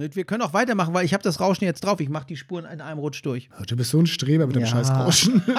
Wir 0.00 0.22
können 0.24 0.42
auch 0.42 0.52
weitermachen, 0.52 0.94
weil 0.94 1.04
ich 1.04 1.12
habe 1.12 1.24
das 1.24 1.40
Rauschen 1.40 1.64
jetzt 1.64 1.80
drauf. 1.84 1.98
Ich 1.98 2.08
mache 2.08 2.26
die 2.28 2.36
Spuren 2.36 2.64
in 2.66 2.80
einem 2.80 3.00
Rutsch 3.00 3.20
durch. 3.24 3.50
Du 3.66 3.76
bist 3.76 3.90
so 3.90 3.98
ein 3.98 4.06
Streber 4.06 4.46
mit 4.46 4.54
dem 4.54 4.62
Ja. 4.62 4.68
scheiß 4.68 4.90
Rauschen. 4.92 5.42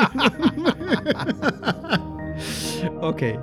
Okay. 3.01 3.37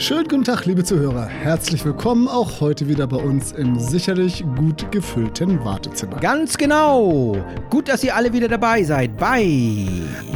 Schönen 0.00 0.28
guten 0.28 0.44
Tag, 0.44 0.64
liebe 0.64 0.82
Zuhörer. 0.82 1.26
Herzlich 1.26 1.84
willkommen 1.84 2.26
auch 2.26 2.62
heute 2.62 2.88
wieder 2.88 3.06
bei 3.06 3.18
uns 3.18 3.52
im 3.52 3.78
sicherlich 3.78 4.42
gut 4.56 4.90
gefüllten 4.90 5.62
Wartezimmer. 5.62 6.16
Ganz 6.16 6.56
genau. 6.56 7.36
Gut, 7.68 7.86
dass 7.86 8.02
ihr 8.02 8.16
alle 8.16 8.32
wieder 8.32 8.48
dabei 8.48 8.82
seid 8.82 9.18
bei 9.18 9.86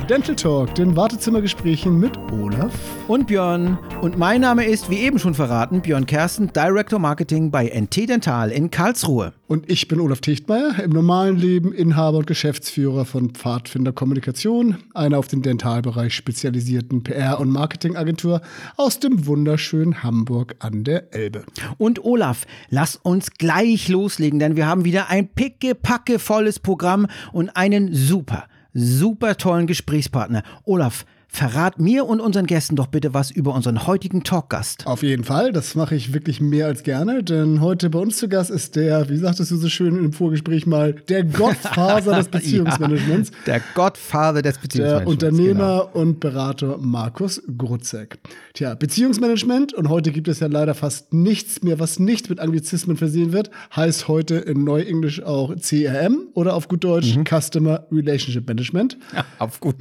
Dental 0.06 0.36
Talk, 0.36 0.74
den 0.74 0.94
Wartezimmergesprächen 0.94 1.98
mit 1.98 2.12
Olaf. 2.30 2.74
und 3.08 3.26
Björn. 3.26 3.78
Und 4.02 4.18
mein 4.18 4.42
Name 4.42 4.66
ist, 4.66 4.90
wie 4.90 4.98
eben 4.98 5.18
schon 5.18 5.32
verraten, 5.32 5.80
Björn 5.80 6.04
Kersten, 6.04 6.52
Director 6.52 6.98
Marketing 6.98 7.50
bei 7.50 7.64
NT 7.74 8.10
Dental 8.10 8.50
in 8.50 8.70
Karlsruhe. 8.70 9.32
Und 9.46 9.70
ich 9.70 9.88
bin 9.88 10.00
Olaf 10.00 10.22
Tichtmeier, 10.22 10.82
im 10.82 10.90
normalen 10.90 11.36
Leben 11.36 11.74
Inhaber 11.74 12.16
und 12.16 12.26
Geschäftsführer 12.26 13.04
von 13.04 13.30
Pfadfinder 13.30 13.92
Kommunikation, 13.92 14.78
einer 14.94 15.18
auf 15.18 15.28
den 15.28 15.42
Dentalbereich 15.42 16.14
spezialisierten 16.14 17.02
PR- 17.02 17.38
und 17.38 17.50
Marketingagentur 17.50 18.40
aus 18.78 19.00
dem 19.00 19.26
wunderschönen 19.26 20.02
Hamburg 20.02 20.56
an 20.60 20.82
der 20.82 21.12
Elbe. 21.12 21.44
Und 21.76 22.02
Olaf, 22.02 22.46
lass 22.70 22.96
uns 22.96 23.32
gleich 23.32 23.88
loslegen, 23.88 24.38
denn 24.38 24.56
wir 24.56 24.66
haben 24.66 24.86
wieder 24.86 25.10
ein 25.10 25.28
pickepacke 25.28 26.18
volles 26.18 26.58
Programm 26.58 27.06
und 27.32 27.50
einen 27.50 27.92
super, 27.92 28.44
super 28.72 29.36
tollen 29.36 29.66
Gesprächspartner. 29.66 30.42
Olaf, 30.64 31.04
verrat 31.34 31.80
mir 31.80 32.06
und 32.06 32.20
unseren 32.20 32.46
Gästen 32.46 32.76
doch 32.76 32.86
bitte 32.86 33.12
was 33.12 33.32
über 33.32 33.54
unseren 33.54 33.88
heutigen 33.88 34.22
Talkgast. 34.22 34.86
Auf 34.86 35.02
jeden 35.02 35.24
Fall, 35.24 35.52
das 35.52 35.74
mache 35.74 35.96
ich 35.96 36.14
wirklich 36.14 36.40
mehr 36.40 36.66
als 36.66 36.84
gerne, 36.84 37.24
denn 37.24 37.60
heute 37.60 37.90
bei 37.90 37.98
uns 37.98 38.18
zu 38.18 38.28
Gast 38.28 38.50
ist 38.50 38.76
der, 38.76 39.08
wie 39.08 39.16
sagtest 39.16 39.50
du 39.50 39.56
so 39.56 39.68
schön 39.68 39.96
im 39.96 40.12
Vorgespräch 40.12 40.64
mal, 40.66 40.92
der 40.92 41.24
Gottfaser 41.24 42.14
des 42.14 42.28
Beziehungsmanagements. 42.28 43.30
Ja, 43.30 43.54
der 43.54 43.62
Godfather 43.74 44.42
des 44.42 44.54
Der 44.54 44.60
Beziehungsmanagements. 44.60 45.24
Unternehmer 45.24 45.96
und 45.96 46.20
Berater 46.20 46.78
Markus 46.78 47.42
Grutzek. 47.58 48.18
Tja, 48.52 48.76
Beziehungsmanagement, 48.76 49.74
und 49.74 49.88
heute 49.88 50.12
gibt 50.12 50.28
es 50.28 50.38
ja 50.38 50.46
leider 50.46 50.74
fast 50.74 51.12
nichts 51.12 51.64
mehr, 51.64 51.80
was 51.80 51.98
nicht 51.98 52.30
mit 52.30 52.38
Anglizismen 52.38 52.96
versehen 52.96 53.32
wird, 53.32 53.50
heißt 53.74 54.06
heute 54.06 54.36
in 54.36 54.62
Neuenglisch 54.62 55.20
auch 55.20 55.52
CRM 55.56 56.28
oder 56.34 56.54
auf 56.54 56.68
gut 56.68 56.84
Deutsch 56.84 57.18
Customer 57.28 57.88
Relationship 57.90 58.46
Management. 58.46 58.98
Genau. 59.10 59.24
Auf 59.40 59.58
gut. 59.58 59.74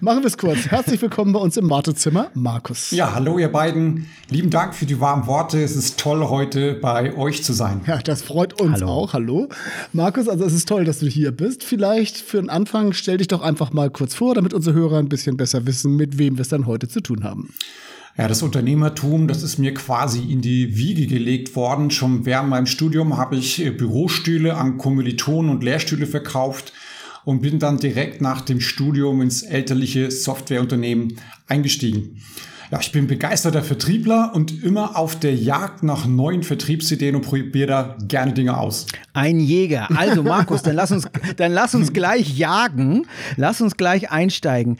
Machen 0.00 0.22
wir 0.22 0.26
es 0.26 0.38
kurz. 0.38 0.66
Herzlich 0.66 0.83
willkommen 0.86 1.32
bei 1.32 1.40
uns 1.40 1.56
im 1.56 1.70
Wartezimmer, 1.70 2.30
Markus. 2.34 2.90
Ja, 2.90 3.14
hallo 3.14 3.38
ihr 3.38 3.50
beiden. 3.50 4.06
Lieben 4.28 4.50
Dank 4.50 4.74
für 4.74 4.86
die 4.86 5.00
warmen 5.00 5.26
Worte. 5.26 5.62
Es 5.62 5.76
ist 5.76 5.98
toll, 5.98 6.28
heute 6.28 6.74
bei 6.74 7.16
euch 7.16 7.42
zu 7.42 7.52
sein. 7.52 7.80
Ja, 7.86 7.98
das 7.98 8.22
freut 8.22 8.60
uns 8.60 8.80
Hallo. 8.80 8.88
auch. 8.88 9.12
Hallo. 9.12 9.48
Markus, 9.92 10.28
also 10.28 10.44
es 10.44 10.52
ist 10.52 10.68
toll, 10.68 10.84
dass 10.84 10.98
du 10.98 11.06
hier 11.06 11.32
bist. 11.32 11.64
Vielleicht 11.64 12.16
für 12.16 12.36
den 12.36 12.50
Anfang 12.50 12.92
stell 12.92 13.18
dich 13.18 13.28
doch 13.28 13.42
einfach 13.42 13.72
mal 13.72 13.90
kurz 13.90 14.14
vor, 14.14 14.34
damit 14.34 14.52
unsere 14.52 14.74
Hörer 14.76 14.98
ein 14.98 15.08
bisschen 15.08 15.36
besser 15.36 15.66
wissen, 15.66 15.96
mit 15.96 16.18
wem 16.18 16.36
wir 16.36 16.42
es 16.42 16.48
dann 16.48 16.66
heute 16.66 16.88
zu 16.88 17.00
tun 17.00 17.24
haben. 17.24 17.54
Ja, 18.16 18.28
das 18.28 18.42
Unternehmertum, 18.42 19.26
das 19.26 19.42
ist 19.42 19.58
mir 19.58 19.74
quasi 19.74 20.20
in 20.30 20.40
die 20.40 20.76
Wiege 20.76 21.06
gelegt 21.06 21.56
worden. 21.56 21.90
Schon 21.90 22.26
während 22.26 22.48
meinem 22.48 22.66
Studium 22.66 23.16
habe 23.16 23.36
ich 23.36 23.64
äh, 23.64 23.70
Bürostühle 23.70 24.56
an 24.56 24.78
Kommilitonen 24.78 25.50
und 25.50 25.64
Lehrstühle 25.64 26.06
verkauft 26.06 26.72
und 27.24 27.40
bin 27.40 27.58
dann 27.58 27.78
direkt 27.78 28.20
nach 28.20 28.40
dem 28.40 28.60
Studium 28.60 29.20
ins 29.22 29.42
elterliche 29.42 30.10
Softwareunternehmen 30.10 31.18
eingestiegen. 31.46 32.20
Ja, 32.70 32.80
ich 32.80 32.92
bin 32.92 33.06
begeisterter 33.06 33.62
Vertriebler 33.62 34.32
und 34.34 34.64
immer 34.64 34.96
auf 34.96 35.18
der 35.18 35.34
Jagd 35.34 35.82
nach 35.82 36.06
neuen 36.06 36.42
Vertriebsideen 36.42 37.14
und 37.14 37.22
probiere 37.22 37.66
da 37.66 37.96
gerne 38.08 38.32
Dinge 38.32 38.58
aus. 38.58 38.86
Ein 39.12 39.38
Jäger. 39.38 39.88
Also 39.96 40.22
Markus, 40.24 40.62
dann 40.62 40.74
lass 40.74 40.90
uns, 40.90 41.06
dann 41.36 41.52
lass 41.52 41.74
uns 41.74 41.92
gleich 41.92 42.36
jagen. 42.36 43.06
Lass 43.36 43.60
uns 43.60 43.76
gleich 43.76 44.10
einsteigen. 44.10 44.78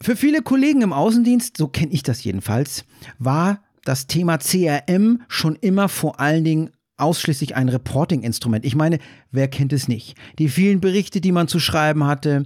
Für 0.00 0.16
viele 0.16 0.42
Kollegen 0.42 0.82
im 0.82 0.92
Außendienst, 0.92 1.56
so 1.56 1.68
kenne 1.68 1.92
ich 1.92 2.02
das 2.02 2.24
jedenfalls, 2.24 2.84
war 3.18 3.60
das 3.84 4.06
Thema 4.06 4.38
CRM 4.38 5.22
schon 5.28 5.56
immer 5.56 5.88
vor 5.88 6.18
allen 6.18 6.44
Dingen 6.44 6.70
ausschließlich 7.02 7.56
ein 7.56 7.68
Reporting-Instrument. 7.68 8.64
Ich 8.64 8.74
meine, 8.74 8.98
wer 9.30 9.48
kennt 9.48 9.72
es 9.72 9.88
nicht? 9.88 10.16
Die 10.38 10.48
vielen 10.48 10.80
Berichte, 10.80 11.20
die 11.20 11.32
man 11.32 11.48
zu 11.48 11.58
schreiben 11.58 12.04
hatte, 12.04 12.44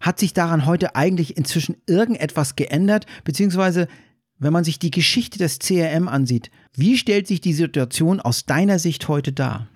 hat 0.00 0.18
sich 0.18 0.32
daran 0.32 0.66
heute 0.66 0.96
eigentlich 0.96 1.36
inzwischen 1.36 1.76
irgendetwas 1.86 2.56
geändert, 2.56 3.06
beziehungsweise 3.24 3.86
wenn 4.38 4.52
man 4.52 4.64
sich 4.64 4.78
die 4.78 4.90
Geschichte 4.90 5.38
des 5.38 5.58
CRM 5.58 6.08
ansieht, 6.08 6.50
wie 6.74 6.96
stellt 6.96 7.26
sich 7.26 7.40
die 7.40 7.52
Situation 7.52 8.20
aus 8.20 8.46
deiner 8.46 8.78
Sicht 8.78 9.08
heute 9.08 9.32
dar? 9.32 9.68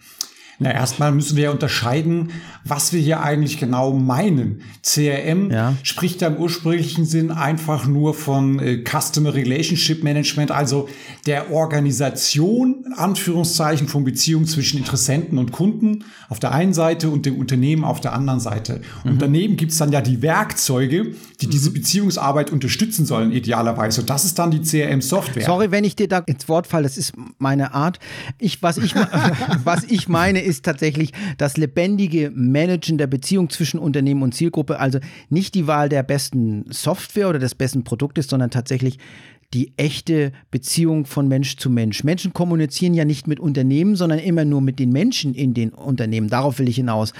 Na, 0.63 0.73
erstmal 0.73 1.13
müssen 1.13 1.37
wir 1.37 1.51
unterscheiden, 1.51 2.31
was 2.65 2.93
wir 2.93 3.01
hier 3.01 3.23
eigentlich 3.23 3.59
genau 3.59 3.93
meinen. 3.93 4.61
CRM 4.83 5.51
Ja. 5.51 5.75
spricht 5.83 6.21
ja 6.21 6.29
im 6.29 6.37
ursprünglichen 6.37 7.05
Sinn 7.05 7.31
einfach 7.31 7.87
nur 7.87 8.15
von 8.15 8.59
äh, 8.61 8.83
Customer 8.85 9.35
Relationship 9.35 10.03
Management, 10.05 10.51
also 10.51 10.89
der 11.27 11.51
Organisation, 11.53 12.85
Anführungszeichen, 12.97 13.89
von 13.89 14.05
Beziehungen 14.05 14.47
zwischen 14.47 14.79
Interessenten 14.79 15.39
und 15.39 15.53
Kunden 15.53 16.05
auf 16.29 16.39
der 16.41 16.53
einen 16.53 16.75
Seite 16.75 17.11
und 17.11 17.27
dem 17.27 17.37
Unternehmen 17.37 17.85
auf 17.85 18.01
der 18.01 18.13
anderen 18.13 18.41
Seite. 18.41 18.81
Und 19.05 19.21
daneben 19.21 19.57
gibt's 19.57 19.79
dann 19.79 19.93
ja 19.93 20.01
die 20.01 20.23
Werkzeuge, 20.23 21.15
die 21.41 21.47
diese 21.49 21.71
Beziehungsarbeit 21.73 22.51
unterstützen 22.51 23.07
sollen, 23.07 23.33
idealerweise. 23.33 24.03
Und 24.03 24.11
das 24.11 24.25
ist 24.25 24.39
dann 24.39 24.51
die 24.51 24.61
CRM-Software. 24.61 25.45
Sorry, 25.45 25.71
wenn 25.71 25.85
ich 25.85 25.97
dir 25.97 26.09
da 26.09 26.19
ins 26.19 26.49
Wort 26.49 26.67
falle, 26.67 26.85
das 26.85 26.97
ist 26.97 27.13
meine 27.39 27.75
Art. 27.75 27.99
Ich, 28.39 28.63
was, 28.63 28.77
ich, 28.79 28.95
was 29.65 29.85
ich 29.85 30.09
meine, 30.09 30.41
ist 30.41 30.52
tatsächlich 30.61 31.13
das 31.39 31.57
lebendige 31.57 32.31
Managen 32.35 32.99
der 32.99 33.07
Beziehung 33.07 33.49
zwischen 33.49 33.81
Unternehmen 33.81 34.23
und 34.23 34.35
Zielgruppe. 34.35 34.79
Also 34.79 34.99
nicht 35.31 35.55
die 35.55 35.67
Wahl 35.67 35.89
der 35.89 36.03
besten 36.03 36.67
Software 36.69 37.31
oder 37.31 37.39
des 37.39 37.55
besten 37.55 37.85
Produktes, 37.85 38.27
sondern 38.27 38.51
tatsächlich 38.51 38.99
die 39.55 39.73
echte 39.77 40.33
Beziehung 40.51 41.05
von 41.05 41.29
Mensch 41.29 41.57
zu 41.57 41.69
Mensch. 41.69 42.05
Menschen 42.05 42.33
kommunizieren 42.33 42.95
ja 42.95 43.05
nicht 43.05 43.27
mit 43.27 43.39
Unternehmen, 43.39 43.97
sondern 43.97 44.19
immer 44.19 44.45
nur 44.45 44.61
mit 44.61 44.79
den 44.79 44.91
Menschen 44.91 45.35
in 45.35 45.55
den 45.55 45.71
Unternehmen. 45.71 46.29
Darauf 46.29 46.59
will 46.59 46.69
ich 46.69 46.77
hinaus. 46.77 47.13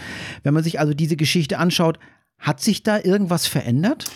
Wenn 0.43 0.55
man 0.55 0.65
sich 0.65 0.81
also 0.81 0.95
diese 0.95 1.17
Geschichte 1.17 1.59
anschaut, 1.59 1.99
hat 2.43 2.61
sich 2.61 2.83
da 2.83 2.99
irgendwas 2.99 3.47
verändert? 3.47 4.11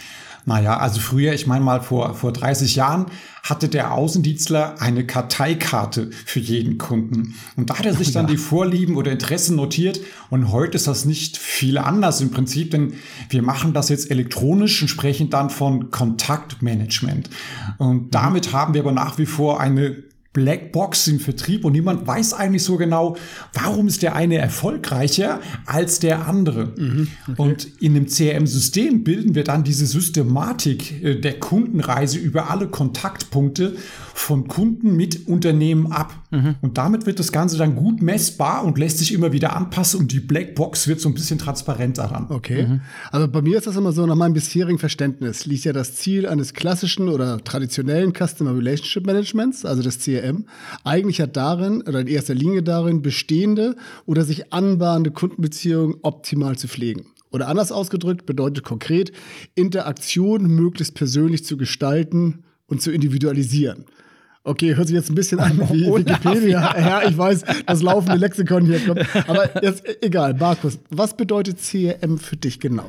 Naja, 0.48 0.76
also 0.78 1.00
früher, 1.00 1.32
ich 1.32 1.48
meine 1.48 1.64
mal 1.64 1.82
vor, 1.82 2.14
vor 2.14 2.32
30 2.32 2.76
Jahren, 2.76 3.06
hatte 3.42 3.68
der 3.68 3.92
Außendienstler 3.92 4.80
eine 4.80 5.04
Karteikarte 5.04 6.10
für 6.24 6.38
jeden 6.38 6.78
Kunden. 6.78 7.34
Und 7.56 7.70
da 7.70 7.78
hat 7.78 7.86
er 7.86 7.94
sich 7.94 8.12
dann 8.12 8.28
die 8.28 8.36
Vorlieben 8.36 8.96
oder 8.96 9.10
Interessen 9.10 9.56
notiert. 9.56 10.00
Und 10.30 10.52
heute 10.52 10.76
ist 10.76 10.86
das 10.86 11.04
nicht 11.04 11.36
viel 11.36 11.78
anders 11.78 12.20
im 12.20 12.30
Prinzip, 12.30 12.70
denn 12.70 12.94
wir 13.28 13.42
machen 13.42 13.72
das 13.72 13.88
jetzt 13.88 14.08
elektronisch 14.08 14.82
und 14.82 14.88
sprechen 14.88 15.30
dann 15.30 15.50
von 15.50 15.90
Kontaktmanagement. 15.90 17.28
Und 17.78 18.14
damit 18.14 18.52
haben 18.52 18.74
wir 18.74 18.82
aber 18.82 18.92
nach 18.92 19.18
wie 19.18 19.26
vor 19.26 19.58
eine 19.58 20.04
Blackbox 20.36 21.08
im 21.08 21.18
Vertrieb 21.18 21.64
und 21.64 21.72
niemand 21.72 22.06
weiß 22.06 22.34
eigentlich 22.34 22.62
so 22.62 22.76
genau, 22.76 23.16
warum 23.54 23.88
ist 23.88 24.02
der 24.02 24.14
eine 24.14 24.36
erfolgreicher 24.36 25.40
als 25.64 25.98
der 25.98 26.28
andere. 26.28 26.74
Und 27.38 27.68
in 27.80 27.94
dem 27.94 28.06
CRM-System 28.06 29.02
bilden 29.02 29.34
wir 29.34 29.44
dann 29.44 29.64
diese 29.64 29.86
Systematik 29.86 31.02
äh, 31.02 31.18
der 31.18 31.40
Kundenreise 31.40 32.18
über 32.18 32.50
alle 32.50 32.68
Kontaktpunkte 32.68 33.76
von 34.12 34.46
Kunden 34.46 34.94
mit 34.94 35.26
Unternehmen 35.26 35.90
ab. 35.90 36.14
Und 36.60 36.78
damit 36.78 37.06
wird 37.06 37.18
das 37.18 37.32
Ganze 37.32 37.56
dann 37.56 37.76
gut 37.76 38.02
messbar 38.02 38.64
und 38.64 38.78
lässt 38.78 38.98
sich 38.98 39.12
immer 39.12 39.32
wieder 39.32 39.56
anpassen 39.56 40.00
und 40.00 40.12
die 40.12 40.20
Blackbox 40.20 40.88
wird 40.88 41.00
so 41.00 41.08
ein 41.08 41.14
bisschen 41.14 41.38
transparent 41.38 41.98
daran. 41.98 42.26
Okay. 42.28 42.80
Also 43.10 43.28
bei 43.28 43.42
mir 43.42 43.58
ist 43.58 43.66
das 43.66 43.76
immer 43.76 43.92
so, 43.92 44.06
nach 44.06 44.14
meinem 44.14 44.34
bisherigen 44.34 44.78
Verständnis 44.78 45.46
liegt 45.46 45.64
ja 45.64 45.72
das 45.72 45.94
Ziel 45.94 46.26
eines 46.26 46.54
klassischen 46.54 47.08
oder 47.08 47.42
traditionellen 47.42 48.12
Customer 48.12 48.56
Relationship 48.56 49.06
Managements, 49.06 49.64
also 49.64 49.82
des 49.82 49.98
CRM, 49.98 50.46
eigentlich 50.84 51.18
ja 51.18 51.26
darin 51.26 51.82
oder 51.82 52.00
in 52.00 52.06
erster 52.06 52.34
Linie 52.34 52.62
darin, 52.62 53.02
bestehende 53.02 53.76
oder 54.04 54.24
sich 54.24 54.52
anbahnende 54.52 55.10
Kundenbeziehungen 55.10 55.96
optimal 56.02 56.56
zu 56.56 56.68
pflegen. 56.68 57.06
Oder 57.30 57.48
anders 57.48 57.72
ausgedrückt 57.72 58.24
bedeutet 58.24 58.64
konkret, 58.64 59.12
Interaktion 59.54 60.46
möglichst 60.46 60.94
persönlich 60.94 61.44
zu 61.44 61.56
gestalten 61.56 62.44
und 62.66 62.80
zu 62.82 62.90
individualisieren. 62.90 63.84
Okay, 64.46 64.76
hört 64.76 64.86
sich 64.86 64.94
jetzt 64.94 65.10
ein 65.10 65.16
bisschen 65.16 65.40
an 65.40 65.58
wie 65.72 65.86
Wikipedia. 65.86 66.78
Ja. 66.78 67.08
ich 67.08 67.18
weiß, 67.18 67.44
das 67.66 67.82
laufende 67.82 68.16
Lexikon 68.16 68.64
hier 68.64 68.78
kommt. 68.78 69.04
Aber 69.28 69.60
jetzt, 69.60 69.82
egal, 70.00 70.34
Markus, 70.34 70.78
was 70.88 71.16
bedeutet 71.16 71.58
CRM 71.58 72.16
für 72.16 72.36
dich 72.36 72.60
genau? 72.60 72.88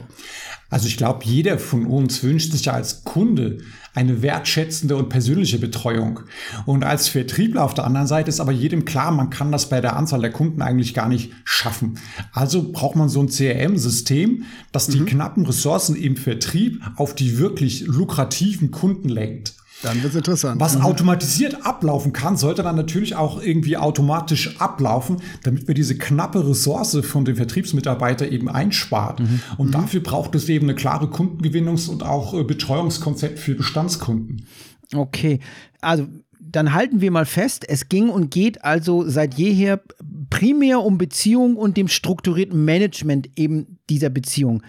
Also 0.69 0.87
ich 0.87 0.97
glaube, 0.97 1.25
jeder 1.25 1.57
von 1.57 1.87
uns 1.87 2.21
wünscht 2.21 2.51
sich 2.51 2.65
ja 2.65 2.73
als 2.73 3.03
Kunde 3.05 3.57
eine 3.95 4.21
wertschätzende 4.21 4.95
und 4.97 5.09
persönliche 5.09 5.57
Betreuung. 5.57 6.19
Und 6.67 6.83
als 6.83 7.07
Vertriebler 7.07 7.63
auf 7.63 7.73
der 7.73 7.85
anderen 7.85 8.05
Seite 8.05 8.29
ist 8.29 8.39
aber 8.39 8.51
jedem 8.51 8.85
klar, 8.85 9.09
man 9.09 9.31
kann 9.31 9.51
das 9.51 9.69
bei 9.69 9.81
der 9.81 9.95
Anzahl 9.95 10.21
der 10.21 10.31
Kunden 10.31 10.61
eigentlich 10.61 10.93
gar 10.93 11.09
nicht 11.09 11.31
schaffen. 11.43 11.97
Also 12.33 12.71
braucht 12.71 12.95
man 12.95 13.09
so 13.09 13.19
ein 13.19 13.29
CRM-System, 13.29 14.43
das 14.71 14.85
die 14.87 14.99
knappen 14.99 15.47
Ressourcen 15.47 15.95
im 15.95 16.17
Vertrieb 16.17 16.83
auf 16.97 17.15
die 17.15 17.39
wirklich 17.39 17.87
lukrativen 17.87 18.69
Kunden 18.69 19.09
lenkt. 19.09 19.56
Dann 19.83 20.01
wird 20.01 20.11
es 20.11 20.17
interessant. 20.17 20.59
Was 20.59 20.75
mhm. 20.75 20.81
automatisiert 20.81 21.65
ablaufen 21.65 22.11
kann, 22.11 22.35
sollte 22.35 22.63
dann 22.63 22.75
natürlich 22.75 23.15
auch 23.15 23.41
irgendwie 23.41 23.77
automatisch 23.77 24.59
ablaufen, 24.59 25.17
damit 25.43 25.67
wir 25.67 25.75
diese 25.75 25.97
knappe 25.97 26.47
Ressource 26.49 26.97
von 27.03 27.25
dem 27.25 27.35
Vertriebsmitarbeiter 27.35 28.31
eben 28.31 28.49
einspart. 28.49 29.19
Mhm. 29.19 29.39
Und 29.57 29.67
mhm. 29.67 29.71
dafür 29.71 30.01
braucht 30.01 30.33
es 30.35 30.49
eben 30.49 30.65
eine 30.65 30.75
klare 30.75 31.05
Kundengewinnungs- 31.05 31.89
und 31.89 32.03
auch 32.03 32.33
äh, 32.33 32.43
Betreuungskonzept 32.43 33.37
für 33.37 33.53
Bestandskunden. 33.55 34.47
Okay, 34.93 35.39
also 35.81 36.07
dann 36.39 36.73
halten 36.73 37.01
wir 37.01 37.11
mal 37.11 37.25
fest, 37.25 37.65
es 37.67 37.89
ging 37.89 38.09
und 38.09 38.31
geht 38.31 38.63
also 38.63 39.07
seit 39.07 39.35
jeher 39.35 39.81
primär 40.29 40.81
um 40.81 40.97
Beziehung 40.97 41.55
und 41.55 41.77
dem 41.77 41.87
strukturierten 41.87 42.63
Management 42.63 43.29
eben 43.35 43.79
dieser 43.89 44.09
Beziehung. 44.09 44.63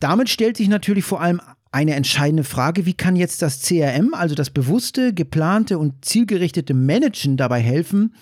Damit 0.00 0.28
stellt 0.28 0.56
sich 0.56 0.68
natürlich 0.68 1.04
vor 1.04 1.20
allem 1.20 1.40
eine 1.74 1.94
entscheidende 1.94 2.44
Frage, 2.44 2.86
wie 2.86 2.94
kann 2.94 3.16
jetzt 3.16 3.42
das 3.42 3.60
CRM, 3.62 4.14
also 4.14 4.36
das 4.36 4.50
bewusste, 4.50 5.12
geplante 5.12 5.76
und 5.76 6.04
zielgerichtete 6.04 6.72
Managen 6.72 7.36
dabei 7.36 7.60
helfen, 7.60 8.14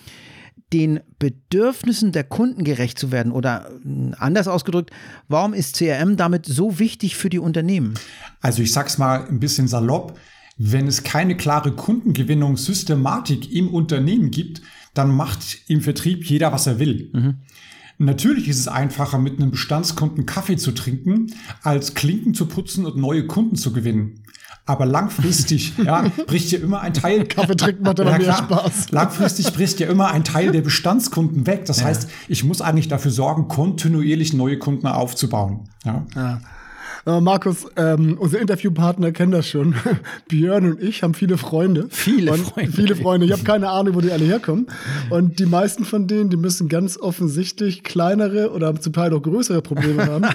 den 0.73 1.01
Bedürfnissen 1.19 2.11
der 2.11 2.23
Kunden 2.23 2.63
gerecht 2.63 2.97
zu 2.97 3.11
werden? 3.11 3.31
Oder 3.31 3.69
hm, 3.83 4.15
anders 4.17 4.47
ausgedrückt, 4.47 4.89
warum 5.27 5.53
ist 5.53 5.77
CRM 5.77 6.17
damit 6.17 6.47
so 6.47 6.79
wichtig 6.79 7.15
für 7.15 7.29
die 7.29 7.37
Unternehmen? 7.37 7.93
Also 8.41 8.63
ich 8.63 8.71
sag's 8.71 8.97
mal 8.97 9.27
ein 9.27 9.39
bisschen 9.39 9.67
salopp, 9.67 10.17
wenn 10.57 10.87
es 10.87 11.03
keine 11.03 11.37
klare 11.37 11.73
Kundengewinnungssystematik 11.73 13.53
im 13.53 13.71
Unternehmen 13.71 14.31
gibt, 14.31 14.63
dann 14.95 15.15
macht 15.15 15.59
im 15.67 15.81
Vertrieb 15.81 16.25
jeder, 16.25 16.51
was 16.51 16.65
er 16.65 16.79
will. 16.79 17.11
Mhm. 17.13 17.35
Natürlich 18.03 18.47
ist 18.49 18.59
es 18.59 18.67
einfacher, 18.67 19.17
mit 19.17 19.39
einem 19.39 19.51
Bestandskunden 19.51 20.25
Kaffee 20.25 20.57
zu 20.57 20.71
trinken, 20.71 21.33
als 21.61 21.93
Klinken 21.93 22.33
zu 22.33 22.45
putzen 22.45 22.85
und 22.85 22.97
neue 22.97 23.25
Kunden 23.25 23.55
zu 23.55 23.71
gewinnen. 23.73 24.23
Aber 24.65 24.85
langfristig 24.85 25.73
ja, 25.83 26.09
bricht 26.25 26.51
ja 26.51 26.59
immer 26.59 26.81
ein 26.81 26.93
Teil. 26.93 27.25
Kaffee 27.25 27.55
trinken 27.55 27.83
macht 27.83 27.99
aber 28.01 28.11
ja, 28.11 28.17
mehr 28.17 28.33
Spaß. 28.33 28.91
Langfristig 28.91 29.53
bricht 29.53 29.79
ja 29.79 29.87
immer 29.87 30.11
ein 30.11 30.23
Teil 30.23 30.51
der 30.51 30.61
Bestandskunden 30.61 31.45
weg. 31.47 31.65
Das 31.65 31.79
ja. 31.79 31.85
heißt, 31.85 32.09
ich 32.27 32.43
muss 32.43 32.61
eigentlich 32.61 32.87
dafür 32.87 33.11
sorgen, 33.11 33.47
kontinuierlich 33.47 34.33
neue 34.33 34.57
Kunden 34.57 34.87
aufzubauen. 34.87 35.69
Ja. 35.83 36.05
ja. 36.15 36.41
Äh, 37.05 37.19
Markus, 37.19 37.65
ähm, 37.75 38.17
unsere 38.17 38.41
Interviewpartner 38.41 39.11
kennen 39.11 39.33
das 39.33 39.47
schon. 39.47 39.75
Björn 40.29 40.71
und 40.71 40.81
ich 40.81 41.03
haben 41.03 41.13
viele 41.13 41.37
Freunde. 41.37 41.87
Viele 41.89 42.33
Freunde. 42.33 42.71
Viele 42.71 42.95
Freunde. 42.95 43.25
Ich 43.25 43.33
habe 43.33 43.43
keine 43.43 43.69
Ahnung, 43.69 43.95
wo 43.95 44.01
die 44.01 44.11
alle 44.11 44.23
herkommen. 44.23 44.67
Und 45.09 45.39
die 45.39 45.45
meisten 45.45 45.83
von 45.83 46.07
denen, 46.07 46.29
die 46.29 46.37
müssen 46.37 46.69
ganz 46.69 46.97
offensichtlich 46.97 47.83
kleinere 47.83 48.51
oder 48.51 48.73
zum 48.79 48.93
Teil 48.93 49.13
auch 49.13 49.21
größere 49.21 49.61
Probleme 49.61 50.05
haben. 50.05 50.27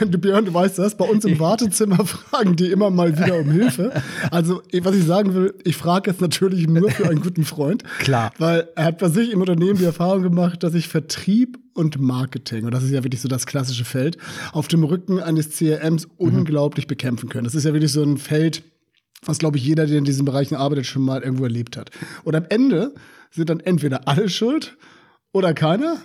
du, 0.00 0.18
Björn, 0.18 0.44
du 0.44 0.52
weißt 0.52 0.78
das. 0.78 0.96
Bei 0.96 1.04
uns 1.04 1.24
im 1.24 1.38
Wartezimmer 1.38 2.04
fragen 2.04 2.56
die 2.56 2.70
immer 2.72 2.90
mal 2.90 3.16
wieder 3.16 3.38
um 3.38 3.50
Hilfe. 3.50 3.92
Also, 4.32 4.62
was 4.82 4.96
ich 4.96 5.04
sagen 5.04 5.34
will, 5.34 5.54
ich 5.64 5.76
frage 5.76 6.10
jetzt 6.10 6.20
natürlich 6.20 6.66
nur 6.66 6.90
für 6.90 7.08
einen 7.08 7.20
guten 7.20 7.44
Freund. 7.44 7.84
Klar. 8.00 8.32
Weil 8.38 8.68
er 8.74 8.84
hat 8.84 8.98
bei 8.98 9.08
sich 9.08 9.30
im 9.30 9.40
Unternehmen 9.40 9.78
die 9.78 9.84
Erfahrung 9.84 10.22
gemacht, 10.22 10.62
dass 10.64 10.74
ich 10.74 10.88
Vertrieb 10.88 11.58
und 11.80 11.98
Marketing, 11.98 12.66
und 12.66 12.72
das 12.72 12.84
ist 12.84 12.90
ja 12.90 13.02
wirklich 13.02 13.22
so 13.22 13.28
das 13.28 13.46
klassische 13.46 13.86
Feld, 13.86 14.18
auf 14.52 14.68
dem 14.68 14.84
Rücken 14.84 15.18
eines 15.18 15.56
CRMs 15.56 16.06
mhm. 16.06 16.12
unglaublich 16.16 16.86
bekämpfen 16.86 17.30
können. 17.30 17.44
Das 17.44 17.54
ist 17.54 17.64
ja 17.64 17.72
wirklich 17.72 17.90
so 17.90 18.02
ein 18.02 18.18
Feld, 18.18 18.62
was, 19.24 19.38
glaube 19.38 19.56
ich, 19.56 19.64
jeder, 19.64 19.86
der 19.86 19.96
in 19.96 20.04
diesen 20.04 20.26
Bereichen 20.26 20.56
arbeitet, 20.56 20.84
schon 20.84 21.02
mal 21.02 21.22
irgendwo 21.22 21.44
erlebt 21.44 21.78
hat. 21.78 21.90
Und 22.22 22.36
am 22.36 22.44
Ende 22.50 22.94
sind 23.30 23.48
dann 23.48 23.60
entweder 23.60 24.06
alle 24.06 24.28
schuld 24.28 24.76
oder 25.32 25.54
keiner. 25.54 25.96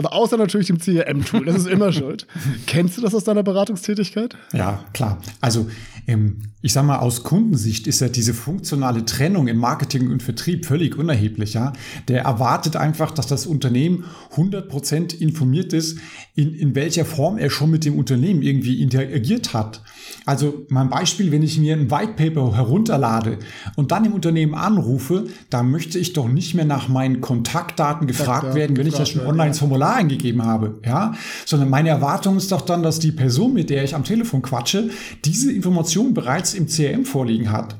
Aber 0.00 0.14
außer 0.14 0.38
natürlich 0.38 0.68
dem 0.68 0.78
CRM-Tool, 0.78 1.44
das 1.44 1.56
ist 1.56 1.66
immer 1.66 1.92
schuld. 1.92 2.26
Kennst 2.66 2.96
du 2.96 3.02
das 3.02 3.14
aus 3.14 3.24
deiner 3.24 3.42
Beratungstätigkeit? 3.42 4.34
Ja, 4.54 4.82
klar. 4.94 5.18
Also 5.42 5.68
ähm, 6.06 6.38
ich 6.62 6.72
sage 6.72 6.86
mal, 6.86 7.00
aus 7.00 7.22
Kundensicht 7.22 7.86
ist 7.86 8.00
ja 8.00 8.08
diese 8.08 8.32
funktionale 8.32 9.04
Trennung 9.04 9.46
in 9.46 9.58
Marketing 9.58 10.10
und 10.10 10.22
Vertrieb 10.22 10.64
völlig 10.64 10.96
unerheblich. 10.96 11.52
Ja? 11.52 11.74
Der 12.08 12.22
erwartet 12.22 12.76
einfach, 12.76 13.10
dass 13.10 13.26
das 13.26 13.46
Unternehmen 13.46 14.04
100% 14.36 15.18
informiert 15.18 15.74
ist, 15.74 15.98
in, 16.34 16.54
in 16.54 16.74
welcher 16.74 17.04
Form 17.04 17.36
er 17.36 17.50
schon 17.50 17.70
mit 17.70 17.84
dem 17.84 17.98
Unternehmen 17.98 18.40
irgendwie 18.40 18.80
interagiert 18.80 19.52
hat. 19.52 19.82
Also 20.24 20.66
mein 20.68 20.88
Beispiel, 20.88 21.30
wenn 21.30 21.42
ich 21.42 21.58
mir 21.58 21.76
ein 21.76 21.90
White 21.90 22.14
Paper 22.16 22.56
herunterlade 22.56 23.38
und 23.76 23.92
dann 23.92 24.04
im 24.04 24.12
Unternehmen 24.12 24.54
anrufe, 24.54 25.26
da 25.50 25.62
möchte 25.62 25.98
ich 25.98 26.12
doch 26.12 26.28
nicht 26.28 26.54
mehr 26.54 26.64
nach 26.64 26.88
meinen 26.88 27.20
Kontaktdaten 27.20 28.06
gefragt 28.06 28.54
werden, 28.54 28.76
wenn 28.76 28.86
ich 28.86 28.94
das 28.94 29.10
schon 29.10 29.26
online 29.26 29.48
ins 29.48 29.58
Formular 29.58 29.96
eingegeben 29.96 30.44
habe. 30.44 30.80
Ja? 30.84 31.14
Sondern 31.44 31.70
meine 31.70 31.90
Erwartung 31.90 32.36
ist 32.36 32.50
doch 32.50 32.62
dann, 32.62 32.82
dass 32.82 32.98
die 32.98 33.12
Person, 33.12 33.52
mit 33.52 33.70
der 33.70 33.84
ich 33.84 33.94
am 33.94 34.04
Telefon 34.04 34.42
quatsche, 34.42 34.90
diese 35.24 35.52
Information 35.52 36.14
bereits 36.14 36.30
bereits 36.30 36.54
im 36.54 36.66
CRM 36.66 37.04
vorliegen 37.04 37.50
hat. 37.50 37.76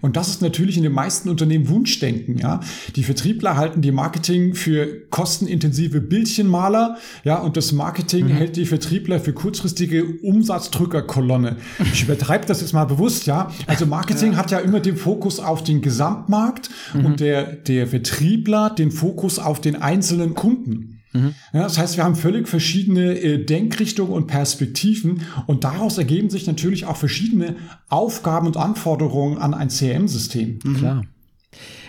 Und 0.00 0.16
das 0.16 0.28
ist 0.28 0.42
natürlich 0.42 0.76
in 0.76 0.82
den 0.82 0.92
meisten 0.92 1.28
Unternehmen 1.28 1.68
Wunschdenken, 1.68 2.38
ja. 2.38 2.60
Die 2.96 3.02
Vertriebler 3.02 3.56
halten 3.56 3.82
die 3.82 3.92
Marketing 3.92 4.54
für 4.54 5.06
kostenintensive 5.10 6.00
Bildchenmaler, 6.00 6.98
ja, 7.24 7.38
und 7.38 7.56
das 7.56 7.72
Marketing 7.72 8.26
mhm. 8.26 8.30
hält 8.30 8.56
die 8.56 8.66
Vertriebler 8.66 9.20
für 9.20 9.32
kurzfristige 9.32 10.04
Umsatzdrückerkolonne. 10.22 11.56
Ich 11.92 12.04
übertreibe 12.04 12.46
das 12.46 12.60
jetzt 12.60 12.72
mal 12.72 12.84
bewusst, 12.84 13.26
ja. 13.26 13.50
Also 13.66 13.86
Marketing 13.86 14.32
ja. 14.32 14.38
hat 14.38 14.50
ja 14.50 14.58
immer 14.58 14.80
den 14.80 14.96
Fokus 14.96 15.40
auf 15.40 15.62
den 15.64 15.82
Gesamtmarkt 15.82 16.70
mhm. 16.94 17.04
und 17.04 17.20
der, 17.20 17.44
der 17.44 17.86
Vertriebler 17.86 18.70
den 18.70 18.90
Fokus 18.90 19.38
auf 19.38 19.60
den 19.60 19.76
einzelnen 19.76 20.34
Kunden. 20.34 21.01
Mhm. 21.12 21.34
Ja, 21.52 21.62
das 21.62 21.78
heißt, 21.78 21.96
wir 21.96 22.04
haben 22.04 22.16
völlig 22.16 22.48
verschiedene 22.48 23.18
äh, 23.18 23.44
Denkrichtungen 23.44 24.12
und 24.12 24.26
Perspektiven 24.26 25.22
und 25.46 25.64
daraus 25.64 25.98
ergeben 25.98 26.30
sich 26.30 26.46
natürlich 26.46 26.86
auch 26.86 26.96
verschiedene 26.96 27.56
Aufgaben 27.88 28.46
und 28.46 28.56
Anforderungen 28.56 29.38
an 29.38 29.54
ein 29.54 29.68
CRM-System. 29.68 30.58
Mhm. 30.64 30.76
Klar. 30.76 31.02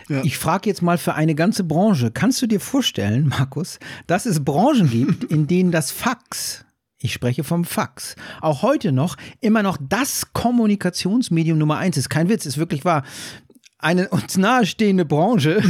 Ja. 0.09 0.21
Ich 0.23 0.37
frage 0.37 0.69
jetzt 0.69 0.81
mal 0.81 0.97
für 0.97 1.13
eine 1.15 1.33
ganze 1.33 1.63
Branche. 1.63 2.11
Kannst 2.11 2.41
du 2.41 2.47
dir 2.47 2.59
vorstellen, 2.59 3.29
Markus, 3.29 3.79
dass 4.07 4.25
es 4.25 4.43
Branchen 4.43 4.89
gibt, 4.89 5.23
in 5.31 5.47
denen 5.47 5.71
das 5.71 5.91
Fax 5.91 6.65
ich 7.03 7.11
spreche 7.11 7.43
vom 7.43 7.65
Fax. 7.65 8.15
Auch 8.39 8.61
heute 8.61 8.93
noch 8.93 9.17
immer 9.41 9.61
noch 9.61 9.77
das 9.77 10.31
Kommunikationsmedium 10.31 11.57
Nummer 11.57 11.77
eins 11.77 11.97
ist. 11.97 12.09
Kein 12.09 12.29
Witz, 12.29 12.45
ist 12.45 12.57
wirklich 12.57 12.85
wahr 12.85 13.03
eine 13.83 14.09
uns 14.09 14.38
nahestehende 14.38 15.06
Branche, 15.06 15.62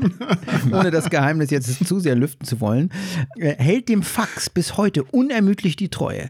ohne 0.72 0.90
das 0.90 1.10
Geheimnis 1.10 1.50
jetzt 1.50 1.86
zu 1.86 2.00
sehr 2.00 2.16
lüften 2.16 2.44
zu 2.44 2.60
wollen, 2.60 2.90
äh, 3.36 3.54
hält 3.56 3.88
dem 3.88 4.02
Fax 4.02 4.50
bis 4.50 4.76
heute 4.76 5.04
unermüdlich 5.04 5.76
die 5.76 5.88
Treue. 5.88 6.28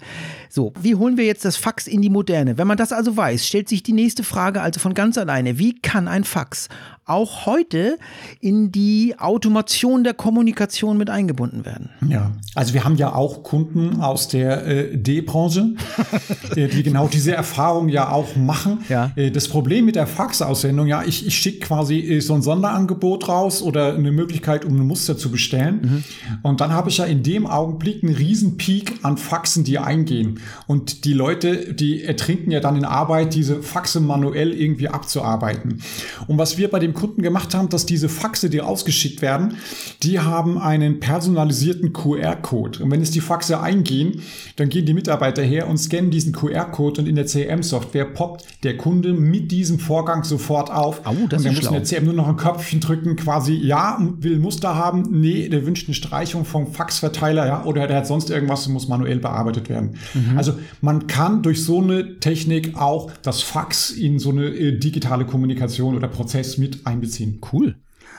So, 0.49 0.73
wie 0.81 0.95
holen 0.95 1.17
wir 1.17 1.25
jetzt 1.25 1.45
das 1.45 1.57
Fax 1.57 1.87
in 1.87 2.03
die 2.03 2.11
Moderne? 2.11 2.59
Wenn 2.59 2.67
man 2.67 2.77
das 2.77 2.93
also 2.93 3.17
weiß, 3.17 3.47
stellt 3.47 3.69
sich 3.69 3.83
die 3.83 3.93
nächste 3.93 4.25
Frage 4.25 4.61
also 4.61 4.81
von 4.81 4.95
ganz 4.95 5.19
alleine. 5.19 5.59
Wie 5.59 5.81
kann 5.81 6.09
ein 6.09 6.25
Fax 6.25 6.69
auch 7.07 7.47
heute 7.47 7.99
in 8.41 8.73
die 8.73 9.15
Automation 9.17 10.03
der 10.03 10.13
Kommunikation 10.13 10.99
mit 10.99 11.09
eingebunden 11.09 11.65
werden. 11.65 11.91
Ja, 12.09 12.33
also 12.57 12.75
wir 12.75 12.85
haben 12.85 12.97
ja 12.97 13.15
auch 13.15 13.45
Kunden 13.45 14.01
aus 14.01 14.27
der 14.27 14.67
äh, 14.67 14.97
D-Branche, 14.97 15.75
äh, 16.57 16.67
die 16.67 16.83
genau 16.83 17.07
diese 17.07 17.33
Erfahrung 17.33 17.89
ja 17.89 18.11
auch 18.11 18.35
machen. 18.35 18.81
Ja. 18.89 19.13
Äh, 19.15 19.31
das 19.31 19.47
Problem 19.47 19.85
mit 19.85 19.95
der 19.95 20.09
Faxaussendung, 20.09 20.89
ja, 20.89 21.05
ich, 21.05 21.25
ich 21.27 21.39
schicke 21.39 21.61
quasi 21.61 22.01
äh, 22.01 22.21
so 22.21 22.35
ein 22.35 22.43
Sonderangebot 22.43 23.29
raus 23.29 23.63
oder 23.63 23.95
eine 23.95 24.11
Möglichkeit, 24.11 24.65
um 24.65 24.75
ein 24.81 24.87
Muster 24.87 25.17
zu 25.17 25.31
bestellen. 25.31 25.81
Mhm. 25.83 26.39
Und 26.43 26.61
dann 26.61 26.73
habe 26.73 26.91
ich 26.91 26.99
ja 26.99 27.05
in 27.05 27.23
dem 27.23 27.47
Augenblick 27.47 28.03
einen 28.03 28.17
riesen 28.17 28.57
Peak 28.57 28.99
an 29.03 29.17
Faxen, 29.17 29.63
die 29.63 29.79
eingehen. 29.79 30.41
Und 30.67 31.05
die 31.05 31.13
Leute, 31.13 31.73
die 31.73 32.03
ertrinken 32.03 32.51
ja 32.51 32.59
dann 32.59 32.75
in 32.75 32.85
Arbeit, 32.85 33.35
diese 33.35 33.63
Faxe 33.63 34.01
manuell 34.01 34.53
irgendwie 34.53 34.89
abzuarbeiten. 34.89 35.83
Und 36.27 36.39
was 36.39 36.59
wir 36.59 36.69
bei 36.69 36.81
dem 36.81 36.96
Kunden 36.97 37.23
gemacht 37.23 37.55
haben, 37.55 37.69
dass 37.69 37.87
diese 37.87 38.09
Faxe, 38.09 38.51
die 38.51 38.61
ausgeschickt 38.61 39.23
werden, 39.23 39.57
die 40.03 40.19
haben 40.19 40.59
einen 40.59 40.99
personalisierten 40.99 41.93
QR-Code. 41.93 42.83
Und 42.83 42.91
wenn 42.91 43.01
es 43.01 43.13
die 43.13 43.21
Faxe 43.21 43.61
eingehen, 43.61 44.23
dann 44.57 44.69
gehen 44.69 44.87
die 44.87 44.95
Mitarbeiter 44.95 45.43
her 45.43 45.69
und 45.69 45.79
scannen 45.79 46.11
diesen 46.11 46.33
QR-Code 46.33 47.03
und 47.03 47.07
in 47.07 47.15
der 47.15 47.27
CRM-Software 47.27 48.07
poppt 48.07 48.45
der 48.65 48.77
Kunde 48.77 49.13
mit 49.13 49.53
diesem 49.53 49.79
Vorgang 49.79 50.25
sofort 50.25 50.71
auf. 50.71 51.03
Oh, 51.07 51.11
und 51.11 51.33
der 51.33 51.41
muss 51.41 51.67
in 51.67 51.73
der 51.73 51.83
CRM 51.83 52.05
nur 52.05 52.15
noch 52.15 52.29
ein 52.29 52.37
Köpfchen 52.37 52.81
drücken, 52.81 53.17
quasi 53.17 53.55
ja, 53.55 53.99
will 54.19 54.39
Muster 54.39 54.75
haben, 54.75 55.07
nee, 55.11 55.49
der 55.49 55.67
wünscht 55.67 55.89
eine 55.89 55.95
Streichung 55.95 56.45
vom 56.45 56.73
Faxverteiler, 56.73 57.47
ja, 57.47 57.65
oder 57.65 57.87
der 57.87 57.99
hat 57.99 58.07
sonst 58.07 58.31
irgendwas 58.31 58.67
und 58.67 58.73
muss 58.73 58.89
manuell 58.89 59.19
bearbeitet 59.19 59.69
werden. 59.69 59.97
Mhm. 60.15 60.39
Also 60.39 60.55
man 60.81 61.07
kann 61.07 61.43
durch 61.43 61.63
so 61.65 61.81
eine 61.81 62.19
Technik 62.21 62.77
auch 62.77 63.11
das 63.23 63.43
Fax 63.43 63.91
in 63.91 64.19
so 64.19 64.31
eine 64.31 64.47
äh, 64.47 64.79
digitale 64.79 65.25
Kommunikation 65.25 65.97
oder 65.97 66.09
Prozess 66.09 66.59
mit 66.59 66.86
einbeziehen. 66.87 67.41
Cool. 67.53 67.77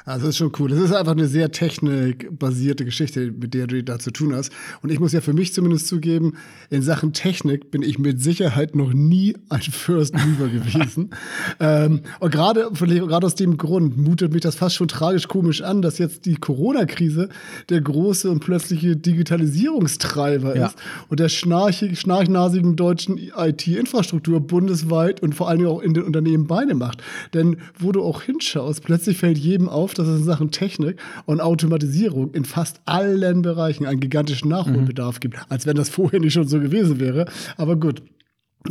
Also 0.07 0.27
das 0.27 0.35
ist 0.35 0.37
schon 0.37 0.53
cool. 0.57 0.69
Das 0.69 0.79
ist 0.79 0.93
einfach 0.93 1.11
eine 1.11 1.27
sehr 1.27 1.51
technikbasierte 1.51 2.85
Geschichte, 2.85 3.29
mit 3.29 3.53
der 3.53 3.67
du 3.67 3.83
da 3.83 3.99
zu 3.99 4.11
tun 4.11 4.33
hast. 4.33 4.53
Und 4.81 4.89
ich 4.89 5.01
muss 5.01 5.11
ja 5.11 5.19
für 5.19 5.33
mich 5.33 5.53
zumindest 5.53 5.87
zugeben, 5.87 6.37
in 6.69 6.81
Sachen 6.81 7.11
Technik 7.11 7.71
bin 7.71 7.81
ich 7.81 7.99
mit 7.99 8.21
Sicherheit 8.21 8.73
noch 8.73 8.93
nie 8.93 9.35
ein 9.49 9.59
First 9.61 10.13
Mover 10.13 10.47
gewesen. 10.47 11.09
ähm, 11.59 12.03
und 12.21 12.31
gerade 12.31 12.69
gerade 12.71 13.25
aus 13.25 13.35
dem 13.35 13.57
Grund 13.57 13.97
mutet 13.97 14.31
mich 14.31 14.41
das 14.41 14.55
fast 14.55 14.75
schon 14.75 14.87
tragisch 14.87 15.27
komisch 15.27 15.61
an, 15.61 15.81
dass 15.81 15.97
jetzt 15.97 16.25
die 16.25 16.35
Corona-Krise 16.35 17.27
der 17.67 17.81
große 17.81 18.31
und 18.31 18.39
plötzliche 18.39 18.95
Digitalisierungstreiber 18.95 20.55
ja. 20.55 20.67
ist 20.67 20.77
und 21.09 21.19
der 21.19 21.27
schnarchig, 21.27 21.99
schnarchnasigen 21.99 22.77
deutschen 22.77 23.17
IT-Infrastruktur 23.17 24.39
bundesweit 24.39 25.21
und 25.21 25.35
vor 25.35 25.49
allen 25.49 25.59
Dingen 25.59 25.69
auch 25.69 25.81
in 25.81 25.93
den 25.93 26.03
Unternehmen 26.03 26.47
Beine 26.47 26.75
macht. 26.75 27.03
Denn 27.33 27.57
wo 27.77 27.91
du 27.91 28.03
auch 28.03 28.21
hinschaust, 28.21 28.83
plötzlich 28.83 29.17
fällt 29.17 29.37
jedem 29.37 29.67
auf, 29.67 29.96
dass 29.99 30.07
es 30.07 30.19
in 30.19 30.25
Sachen 30.25 30.51
Technik 30.51 30.99
und 31.25 31.41
Automatisierung 31.41 32.33
in 32.33 32.45
fast 32.45 32.81
allen 32.85 33.41
Bereichen 33.41 33.85
einen 33.85 33.99
gigantischen 33.99 34.49
Nachholbedarf 34.49 35.15
mhm. 35.15 35.19
gibt, 35.19 35.37
als 35.49 35.65
wenn 35.65 35.75
das 35.75 35.89
vorher 35.89 36.19
nicht 36.19 36.33
schon 36.33 36.47
so 36.47 36.59
gewesen 36.59 36.99
wäre. 36.99 37.25
Aber 37.57 37.75
gut. 37.75 38.01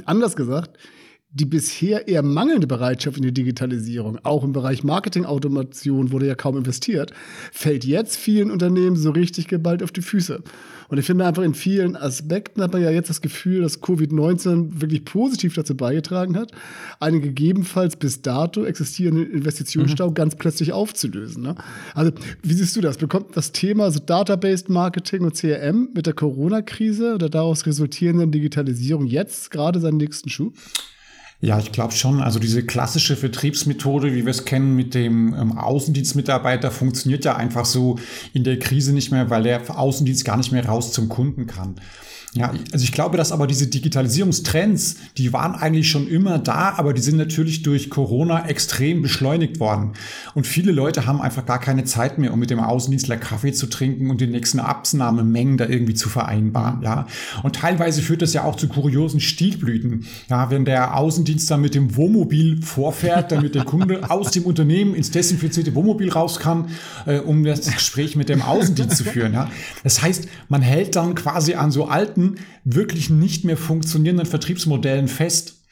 Anders 0.04 0.36
gesagt, 0.36 0.76
die 1.36 1.44
bisher 1.44 2.08
eher 2.08 2.22
mangelnde 2.22 2.66
Bereitschaft 2.66 3.18
in 3.18 3.22
die 3.22 3.34
Digitalisierung, 3.34 4.18
auch 4.22 4.42
im 4.42 4.52
Bereich 4.52 4.82
Marketing-Automation 4.84 6.10
wurde 6.10 6.26
ja 6.26 6.34
kaum 6.34 6.56
investiert, 6.56 7.12
fällt 7.52 7.84
jetzt 7.84 8.16
vielen 8.16 8.50
Unternehmen 8.50 8.96
so 8.96 9.10
richtig 9.10 9.46
geballt 9.46 9.82
auf 9.82 9.92
die 9.92 10.00
Füße. 10.00 10.42
Und 10.88 10.98
ich 10.98 11.04
finde 11.04 11.26
einfach 11.26 11.42
in 11.42 11.52
vielen 11.52 11.94
Aspekten 11.94 12.62
hat 12.62 12.72
man 12.72 12.80
ja 12.80 12.90
jetzt 12.90 13.10
das 13.10 13.20
Gefühl, 13.20 13.60
dass 13.60 13.82
Covid-19 13.82 14.80
wirklich 14.80 15.04
positiv 15.04 15.54
dazu 15.54 15.76
beigetragen 15.76 16.36
hat, 16.36 16.52
einen 17.00 17.20
gegebenenfalls 17.20 17.96
bis 17.96 18.22
dato 18.22 18.64
existierenden 18.64 19.30
Investitionsstau 19.30 20.10
mhm. 20.10 20.14
ganz 20.14 20.36
plötzlich 20.36 20.72
aufzulösen. 20.72 21.42
Ne? 21.42 21.54
Also, 21.94 22.12
wie 22.42 22.54
siehst 22.54 22.76
du 22.76 22.80
das? 22.80 22.96
Bekommt 22.96 23.36
das 23.36 23.52
Thema 23.52 23.90
so 23.90 23.98
Database 23.98 24.72
Marketing 24.72 25.22
und 25.22 25.34
CRM 25.34 25.90
mit 25.94 26.06
der 26.06 26.14
Corona-Krise 26.14 27.14
oder 27.14 27.28
daraus 27.28 27.66
resultierenden 27.66 28.30
Digitalisierung 28.30 29.06
jetzt 29.06 29.50
gerade 29.50 29.80
seinen 29.80 29.98
nächsten 29.98 30.30
Schub? 30.30 30.54
Ja, 31.40 31.58
ich 31.58 31.70
glaube 31.70 31.92
schon. 31.92 32.22
Also 32.22 32.38
diese 32.38 32.64
klassische 32.64 33.14
Vertriebsmethode, 33.14 34.14
wie 34.14 34.24
wir 34.24 34.30
es 34.30 34.46
kennen 34.46 34.74
mit 34.74 34.94
dem 34.94 35.34
ähm, 35.34 35.58
Außendienstmitarbeiter, 35.58 36.70
funktioniert 36.70 37.24
ja 37.24 37.36
einfach 37.36 37.66
so 37.66 37.98
in 38.32 38.42
der 38.42 38.58
Krise 38.58 38.94
nicht 38.94 39.12
mehr, 39.12 39.28
weil 39.28 39.42
der 39.42 39.78
Außendienst 39.78 40.24
gar 40.24 40.38
nicht 40.38 40.52
mehr 40.52 40.64
raus 40.64 40.92
zum 40.92 41.08
Kunden 41.08 41.46
kann. 41.46 41.76
Ja, 42.36 42.52
also 42.72 42.84
ich 42.84 42.92
glaube, 42.92 43.16
dass 43.16 43.32
aber 43.32 43.46
diese 43.46 43.66
Digitalisierungstrends, 43.66 44.96
die 45.16 45.32
waren 45.32 45.54
eigentlich 45.54 45.90
schon 45.90 46.06
immer 46.06 46.38
da, 46.38 46.74
aber 46.76 46.92
die 46.92 47.00
sind 47.00 47.16
natürlich 47.16 47.62
durch 47.62 47.88
Corona 47.88 48.46
extrem 48.46 49.00
beschleunigt 49.02 49.58
worden. 49.58 49.92
Und 50.34 50.46
viele 50.46 50.72
Leute 50.72 51.06
haben 51.06 51.20
einfach 51.20 51.46
gar 51.46 51.60
keine 51.60 51.84
Zeit 51.84 52.18
mehr, 52.18 52.32
um 52.32 52.38
mit 52.38 52.50
dem 52.50 52.60
Außendienstler 52.60 53.16
Kaffee 53.16 53.52
zu 53.52 53.68
trinken 53.68 54.10
und 54.10 54.20
die 54.20 54.26
nächsten 54.26 54.60
Abnahmemengen 54.60 55.56
da 55.56 55.66
irgendwie 55.66 55.94
zu 55.94 56.08
vereinbaren. 56.08 56.82
Ja, 56.82 57.06
und 57.42 57.56
teilweise 57.56 58.02
führt 58.02 58.20
das 58.20 58.34
ja 58.34 58.44
auch 58.44 58.56
zu 58.56 58.68
kuriosen 58.68 59.20
Stilblüten. 59.20 60.06
Ja, 60.28 60.50
wenn 60.50 60.64
der 60.64 60.96
Außendienstler 60.96 61.56
mit 61.56 61.74
dem 61.74 61.96
Wohnmobil 61.96 62.62
vorfährt, 62.62 63.32
damit 63.32 63.54
der 63.54 63.64
Kunde 63.64 64.10
aus 64.10 64.30
dem 64.30 64.44
Unternehmen 64.44 64.94
ins 64.94 65.10
desinfizierte 65.10 65.74
Wohnmobil 65.74 66.10
raus 66.10 66.38
kann, 66.38 66.68
äh, 67.06 67.18
um 67.18 67.44
das 67.44 67.70
Gespräch 67.70 68.16
mit 68.16 68.28
dem 68.28 68.42
Außendienst 68.42 68.96
zu 68.96 69.04
führen. 69.04 69.32
Ja, 69.32 69.50
das 69.82 70.02
heißt, 70.02 70.28
man 70.48 70.60
hält 70.62 70.96
dann 70.96 71.14
quasi 71.14 71.54
an 71.54 71.70
so 71.70 71.86
alten 71.86 72.25
wirklich 72.64 73.10
nicht 73.10 73.44
mehr 73.44 73.56
funktionierenden 73.56 74.26
Vertriebsmodellen 74.26 75.08
fest. 75.08 75.62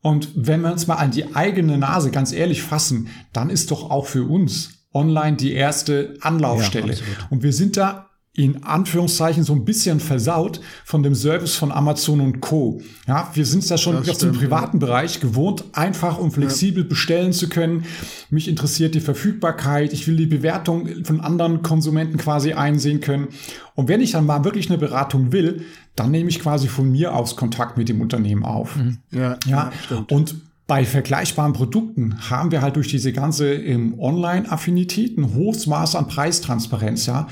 Und 0.00 0.30
wenn 0.34 0.60
wir 0.60 0.72
uns 0.72 0.86
mal 0.86 0.94
an 0.94 1.10
die 1.10 1.34
eigene 1.34 1.76
Nase 1.76 2.10
ganz 2.10 2.32
ehrlich 2.32 2.62
fassen, 2.62 3.08
dann 3.32 3.50
ist 3.50 3.70
doch 3.70 3.90
auch 3.90 4.06
für 4.06 4.24
uns 4.28 4.86
online 4.94 5.36
die 5.36 5.52
erste 5.52 6.16
Anlaufstelle. 6.20 6.94
Ja, 6.94 7.00
und 7.30 7.42
wir 7.42 7.52
sind 7.52 7.76
da 7.76 8.07
in 8.38 8.62
Anführungszeichen 8.62 9.42
so 9.42 9.52
ein 9.52 9.64
bisschen 9.64 9.98
versaut 9.98 10.60
von 10.84 11.02
dem 11.02 11.16
Service 11.16 11.56
von 11.56 11.72
Amazon 11.72 12.20
und 12.20 12.40
Co. 12.40 12.80
Ja, 13.08 13.28
wir 13.34 13.44
sind 13.44 13.64
es 13.64 13.68
ja 13.68 13.76
schon 13.76 13.96
das 13.96 14.10
aus 14.10 14.18
dem 14.18 14.30
privaten 14.30 14.76
ja. 14.76 14.86
Bereich 14.86 15.18
gewohnt, 15.18 15.64
einfach 15.72 16.18
und 16.18 16.30
flexibel 16.30 16.84
ja. 16.84 16.88
bestellen 16.88 17.32
zu 17.32 17.48
können. 17.48 17.84
Mich 18.30 18.46
interessiert 18.46 18.94
die 18.94 19.00
Verfügbarkeit. 19.00 19.92
Ich 19.92 20.06
will 20.06 20.14
die 20.14 20.26
Bewertung 20.26 21.04
von 21.04 21.20
anderen 21.20 21.62
Konsumenten 21.62 22.16
quasi 22.16 22.52
einsehen 22.52 23.00
können. 23.00 23.26
Und 23.74 23.88
wenn 23.88 24.00
ich 24.00 24.12
dann 24.12 24.24
mal 24.24 24.44
wirklich 24.44 24.70
eine 24.70 24.78
Beratung 24.78 25.32
will, 25.32 25.62
dann 25.96 26.12
nehme 26.12 26.30
ich 26.30 26.38
quasi 26.38 26.68
von 26.68 26.92
mir 26.92 27.16
aus 27.16 27.34
Kontakt 27.34 27.76
mit 27.76 27.88
dem 27.88 28.00
Unternehmen 28.00 28.44
auf. 28.44 28.76
Mhm. 28.76 28.98
Ja, 29.10 29.36
ja, 29.46 29.72
ja 29.90 30.04
und 30.10 30.36
bei 30.68 30.84
vergleichbaren 30.84 31.54
Produkten 31.54 32.30
haben 32.30 32.50
wir 32.50 32.60
halt 32.60 32.76
durch 32.76 32.88
diese 32.88 33.12
ganze 33.12 33.54
ähm, 33.54 33.98
Online-Affinität 33.98 35.16
ein 35.16 35.34
hohes 35.34 35.66
Maß 35.66 35.96
an 35.96 36.08
Preistransparenz. 36.08 37.06
Ja? 37.06 37.26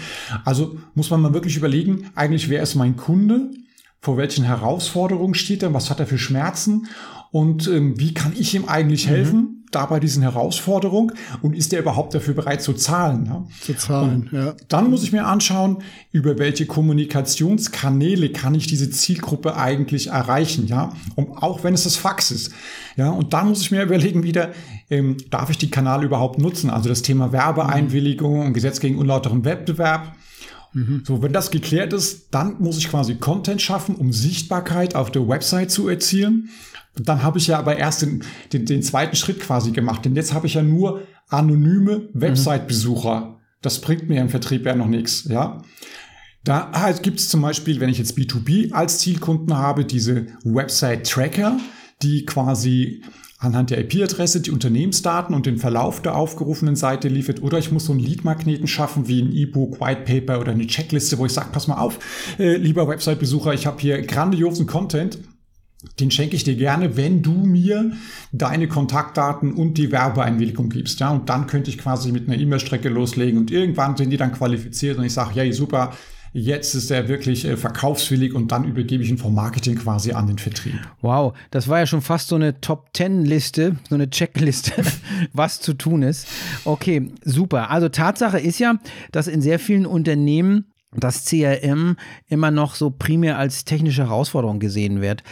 Also 0.47 0.79
muss 0.95 1.11
man 1.11 1.21
mal 1.21 1.35
wirklich 1.35 1.57
überlegen, 1.57 2.11
eigentlich 2.15 2.49
wer 2.49 2.63
ist 2.63 2.75
mein 2.77 2.97
Kunde? 2.97 3.51
Vor 4.01 4.17
welchen 4.17 4.45
Herausforderungen 4.45 5.35
steht 5.35 5.63
er? 5.63 5.75
Was 5.75 5.91
hat 5.91 6.01
er 6.01 6.07
für 6.07 6.17
Schmerzen? 6.17 6.89
Und 7.31 7.69
ähm, 7.69 8.01
wie 8.01 8.15
kann 8.15 8.33
ich 8.35 8.55
ihm 8.55 8.65
eigentlich 8.65 9.07
mhm. 9.07 9.11
helfen? 9.11 9.39
Mhm 9.39 9.56
da 9.71 9.87
bei 9.87 10.01
diesen 10.01 10.23
Herausforderungen 10.23 11.13
und 11.43 11.55
ist 11.55 11.73
er 11.73 11.81
überhaupt 11.81 12.15
dafür 12.15 12.35
bereit 12.35 12.63
zu 12.63 12.73
zahlen? 12.73 13.27
Ja? 13.27 13.45
Zu 13.61 13.75
zahlen, 13.75 14.29
und 14.31 14.33
ja. 14.33 14.55
Dann 14.69 14.91
muss 14.91 15.03
ich 15.03 15.13
mir 15.13 15.27
anschauen, 15.27 15.79
über 16.13 16.39
welche 16.39 16.67
Kommunikationskanäle 16.67 18.31
kann 18.31 18.55
ich 18.55 18.67
diese 18.67 18.91
Zielgruppe 18.91 19.57
eigentlich 19.57 20.09
erreichen, 20.09 20.67
ja? 20.67 20.93
Und 21.15 21.43
auch 21.43 21.65
wenn 21.65 21.75
es 21.75 21.85
das 21.85 21.97
Fax 21.97 22.31
ist, 22.31 22.53
ja. 22.97 23.11
Und 23.11 23.33
dann 23.33 23.49
muss 23.49 23.61
ich 23.61 23.71
mir 23.71 23.83
überlegen 23.83 24.23
wieder, 24.23 24.53
ähm, 24.91 25.17
darf 25.31 25.51
ich 25.51 25.59
die 25.59 25.71
Kanäle 25.71 26.05
überhaupt 26.05 26.39
nutzen? 26.39 26.71
Also 26.71 26.89
das 26.89 27.03
Thema 27.03 27.33
Werbeeinwilligung 27.33 28.47
und 28.47 28.53
Gesetz 28.53 28.81
gegen 28.81 28.99
unlauteren 28.99 29.45
Wettbewerb. 29.45 30.15
Mhm. 30.73 31.03
So, 31.07 31.23
wenn 31.23 31.33
das 31.33 31.51
geklärt 31.51 31.93
ist, 31.93 32.29
dann 32.33 32.57
muss 32.59 32.79
ich 32.79 32.91
quasi 32.91 33.15
Content 33.15 33.63
schaffen, 33.63 33.95
um 33.95 34.13
Sichtbarkeit 34.13 34.95
auf 34.95 35.11
der 35.11 35.27
Website 35.27 35.71
zu 35.71 35.89
erzielen 35.89 36.51
dann 36.97 37.23
habe 37.23 37.39
ich 37.39 37.47
ja 37.47 37.59
aber 37.59 37.77
erst 37.77 38.03
den, 38.03 38.25
den, 38.53 38.67
den 38.67 38.83
zweiten 38.83 39.17
Schritt 39.17 39.41
quasi 39.41 39.73
gemacht. 39.73 40.05
Denn 40.05 40.17
jetzt 40.17 40.33
habe 40.33 40.47
ich 40.47 40.55
ja 40.55 40.63
nur 40.63 41.03
anonyme 41.29 42.09
Website-Besucher. 42.13 43.39
Das 43.63 43.81
bringt 43.81 44.09
mir 44.09 44.21
im 44.21 44.29
Vertrieb 44.29 44.65
ja 44.67 44.75
noch 44.75 44.87
nichts, 44.87 45.25
ja. 45.25 45.63
Da 46.45 46.71
halt 46.73 47.03
gibt 47.03 47.19
es 47.19 47.29
zum 47.29 47.43
Beispiel, 47.43 47.81
wenn 47.81 47.91
ich 47.91 47.99
jetzt 47.99 48.17
B2B 48.17 48.73
als 48.73 48.99
Zielkunden 48.99 49.59
habe, 49.59 49.85
diese 49.85 50.27
Website-Tracker, 50.45 51.59
die 52.03 52.25
quasi 52.25 53.03
anhand 53.39 53.71
der 53.71 53.81
IP-Adresse 53.81 54.41
die 54.41 54.51
Unternehmensdaten 54.51 55.35
und 55.35 55.47
den 55.47 55.59
Verlauf 55.59 56.01
der 56.01 56.15
aufgerufenen 56.15 56.77
Seite 56.77 57.09
liefert. 57.09 57.43
Oder 57.43 57.59
ich 57.59 57.73
muss 57.73 57.87
so 57.87 57.93
einen 57.93 58.01
Lead-Magneten 58.01 58.67
schaffen, 58.67 59.09
wie 59.09 59.21
ein 59.21 59.33
E-Book, 59.33 59.81
White 59.81 60.03
Paper 60.03 60.41
oder 60.41 60.53
eine 60.53 60.67
Checkliste, 60.67 61.19
wo 61.19 61.27
ich 61.27 61.33
sage, 61.33 61.49
pass 61.53 61.67
mal 61.67 61.79
auf, 61.79 61.99
äh, 62.39 62.57
lieber 62.57 62.89
Website-Besucher, 62.89 63.53
ich 63.53 63.67
habe 63.67 63.81
hier 63.81 64.01
grandiosen 64.03 64.67
Content 64.67 65.19
den 66.01 66.11
schenke 66.11 66.37
ich 66.37 66.45
dir 66.45 66.57
gerne, 66.57 66.97
wenn 66.97 67.23
du 67.23 67.33
mir 67.33 67.93
deine 68.33 68.69
Kontaktdaten 68.69 69.53
und 69.53 69.79
die 69.79 69.93
Werbeeinwilligung 69.93 70.69
gibst. 70.69 71.01
Ja, 71.01 71.11
und 71.11 71.29
dann 71.29 71.47
könnte 71.47 71.71
ich 71.71 71.79
quasi 71.79 72.13
mit 72.13 72.29
einer 72.29 72.39
E-Mail-Strecke 72.39 72.89
loslegen 72.89 73.39
und 73.39 73.51
irgendwann 73.51 73.97
sind 73.97 74.11
die 74.11 74.17
dann 74.17 74.33
qualifiziert 74.33 74.99
und 74.99 75.05
ich 75.05 75.13
sage, 75.13 75.43
ja, 75.43 75.53
super, 75.53 75.93
jetzt 76.33 76.75
ist 76.75 76.91
er 76.91 77.09
wirklich 77.09 77.47
äh, 77.47 77.57
verkaufswillig 77.57 78.35
und 78.35 78.53
dann 78.53 78.65
übergebe 78.65 79.03
ich 79.03 79.09
ihn 79.09 79.19
vom 79.19 79.35
Marketing 79.35 79.77
quasi 79.77 80.13
an 80.13 80.27
den 80.27 80.39
Vertrieb. 80.39 80.79
Wow, 81.01 81.35
das 81.51 81.69
war 81.69 81.79
ja 81.79 81.87
schon 81.87 82.03
fast 82.03 82.29
so 82.29 82.37
eine 82.37 82.61
Top-10-Liste, 82.61 83.77
so 83.89 83.95
eine 83.95 84.11
Checkliste, 84.11 84.73
was 85.33 85.61
zu 85.61 85.73
tun 85.73 86.03
ist. 86.03 86.27
Okay, 86.65 87.11
super. 87.25 87.71
Also 87.71 87.89
Tatsache 87.89 88.39
ist 88.39 88.59
ja, 88.59 88.75
dass 89.13 89.29
in 89.29 89.41
sehr 89.41 89.59
vielen 89.59 89.87
Unternehmen 89.87 90.67
das 90.95 91.25
CRM 91.25 91.97
immer 92.29 92.51
noch 92.51 92.75
so 92.75 92.91
primär 92.91 93.39
als 93.39 93.65
technische 93.65 94.05
Herausforderung 94.05 94.61
gesehen 94.61 95.01
wird. 95.01 95.23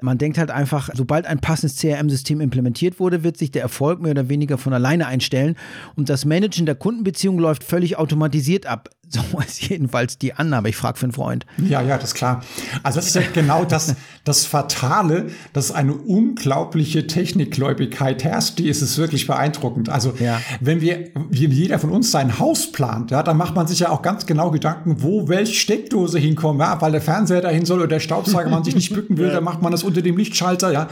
Man 0.00 0.16
denkt 0.16 0.38
halt 0.38 0.52
einfach, 0.52 0.90
sobald 0.94 1.26
ein 1.26 1.40
passendes 1.40 1.76
CRM-System 1.78 2.40
implementiert 2.40 3.00
wurde, 3.00 3.24
wird 3.24 3.36
sich 3.36 3.50
der 3.50 3.62
Erfolg 3.62 4.00
mehr 4.00 4.12
oder 4.12 4.28
weniger 4.28 4.56
von 4.56 4.72
alleine 4.72 5.08
einstellen 5.08 5.56
und 5.96 6.08
das 6.08 6.24
Managen 6.24 6.66
der 6.66 6.76
Kundenbeziehung 6.76 7.40
läuft 7.40 7.64
völlig 7.64 7.96
automatisiert 7.98 8.66
ab. 8.66 8.90
So 9.32 9.38
ist 9.40 9.66
jedenfalls 9.68 10.18
die 10.18 10.34
Annahme. 10.34 10.68
Ich 10.68 10.76
frage 10.76 10.98
für 10.98 11.06
einen 11.06 11.12
Freund. 11.12 11.46
Ja, 11.56 11.80
ja, 11.80 11.96
das 11.96 12.10
ist 12.10 12.14
klar. 12.14 12.42
Also 12.82 12.98
das 12.98 13.06
ist 13.06 13.14
ja 13.14 13.22
genau 13.32 13.64
das, 13.64 13.96
das 14.24 14.44
Fatale, 14.44 15.28
dass 15.54 15.72
eine 15.72 15.94
unglaubliche 15.94 17.06
Technikgläubigkeit 17.06 18.22
herrscht. 18.22 18.58
Die 18.58 18.68
ist 18.68 18.82
es 18.82 18.98
wirklich 18.98 19.26
beeindruckend. 19.26 19.88
Also 19.88 20.12
ja. 20.20 20.40
wenn 20.60 20.82
wir, 20.82 21.10
wie 21.30 21.46
jeder 21.46 21.78
von 21.78 21.90
uns 21.90 22.10
sein 22.10 22.38
Haus 22.38 22.70
plant, 22.70 23.10
ja, 23.10 23.22
dann 23.22 23.38
macht 23.38 23.54
man 23.54 23.66
sich 23.66 23.80
ja 23.80 23.88
auch 23.88 24.02
ganz 24.02 24.26
genau 24.26 24.50
Gedanken, 24.50 25.02
wo 25.02 25.28
welche 25.28 25.54
Steckdose 25.54 26.18
hinkommt, 26.18 26.60
ja, 26.60 26.78
weil 26.80 26.92
der 26.92 27.00
Fernseher 27.00 27.40
dahin 27.40 27.64
soll 27.64 27.78
oder 27.78 27.88
der 27.88 28.00
Staubsauger 28.00 28.50
man 28.50 28.64
sich 28.64 28.74
nicht 28.74 28.92
bücken 28.92 29.16
will, 29.16 29.28
ja. 29.28 29.32
dann 29.34 29.44
macht 29.44 29.62
man 29.62 29.72
das 29.72 29.84
unter 29.84 30.02
dem 30.02 30.18
Lichtschalter, 30.18 30.70
ja. 30.70 30.88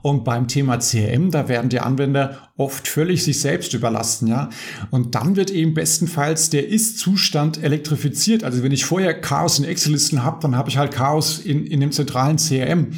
Und 0.00 0.24
beim 0.24 0.48
Thema 0.48 0.78
CRM, 0.78 1.30
da 1.30 1.48
werden 1.48 1.68
die 1.68 1.80
Anwender 1.80 2.48
oft 2.56 2.88
völlig 2.88 3.22
sich 3.22 3.40
selbst 3.40 3.74
überlassen, 3.74 4.26
ja. 4.26 4.48
Und 4.90 5.14
dann 5.14 5.36
wird 5.36 5.50
eben 5.50 5.74
bestenfalls 5.74 6.50
der 6.50 6.68
Ist-Zustand 6.68 7.57
elektrifiziert. 7.62 8.44
Also 8.44 8.62
wenn 8.62 8.72
ich 8.72 8.84
vorher 8.84 9.14
Chaos 9.20 9.58
in 9.58 9.64
Excel-Listen 9.64 10.24
habe, 10.24 10.38
dann 10.42 10.56
habe 10.56 10.68
ich 10.68 10.78
halt 10.78 10.92
Chaos 10.92 11.38
in, 11.38 11.66
in 11.66 11.80
dem 11.80 11.92
zentralen 11.92 12.36
CRM. 12.36 12.92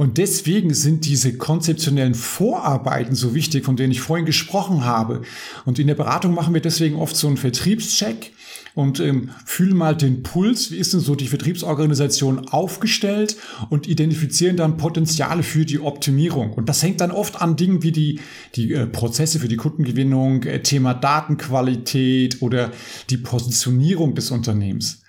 Und 0.00 0.16
deswegen 0.16 0.72
sind 0.72 1.04
diese 1.04 1.36
konzeptionellen 1.36 2.14
Vorarbeiten 2.14 3.14
so 3.14 3.34
wichtig, 3.34 3.66
von 3.66 3.76
denen 3.76 3.92
ich 3.92 4.00
vorhin 4.00 4.24
gesprochen 4.24 4.86
habe. 4.86 5.20
Und 5.66 5.78
in 5.78 5.88
der 5.88 5.94
Beratung 5.94 6.32
machen 6.32 6.54
wir 6.54 6.62
deswegen 6.62 6.96
oft 6.96 7.14
so 7.14 7.26
einen 7.26 7.36
Vertriebscheck 7.36 8.32
und 8.74 8.98
ähm, 8.98 9.28
fühlen 9.44 9.76
mal 9.76 9.94
den 9.94 10.22
Puls, 10.22 10.70
wie 10.70 10.78
ist 10.78 10.94
denn 10.94 11.00
so 11.00 11.16
die 11.16 11.26
Vertriebsorganisation 11.26 12.48
aufgestellt 12.48 13.36
und 13.68 13.88
identifizieren 13.88 14.56
dann 14.56 14.78
Potenziale 14.78 15.42
für 15.42 15.66
die 15.66 15.80
Optimierung. 15.80 16.54
Und 16.54 16.70
das 16.70 16.82
hängt 16.82 17.02
dann 17.02 17.10
oft 17.10 17.42
an 17.42 17.56
Dingen 17.56 17.82
wie 17.82 17.92
die, 17.92 18.20
die 18.54 18.72
äh, 18.72 18.86
Prozesse 18.86 19.38
für 19.38 19.48
die 19.48 19.56
Kundengewinnung, 19.56 20.44
äh, 20.44 20.62
Thema 20.62 20.94
Datenqualität 20.94 22.40
oder 22.40 22.72
die 23.10 23.18
Positionierung 23.18 24.14
des 24.14 24.30
Unternehmens. 24.30 25.02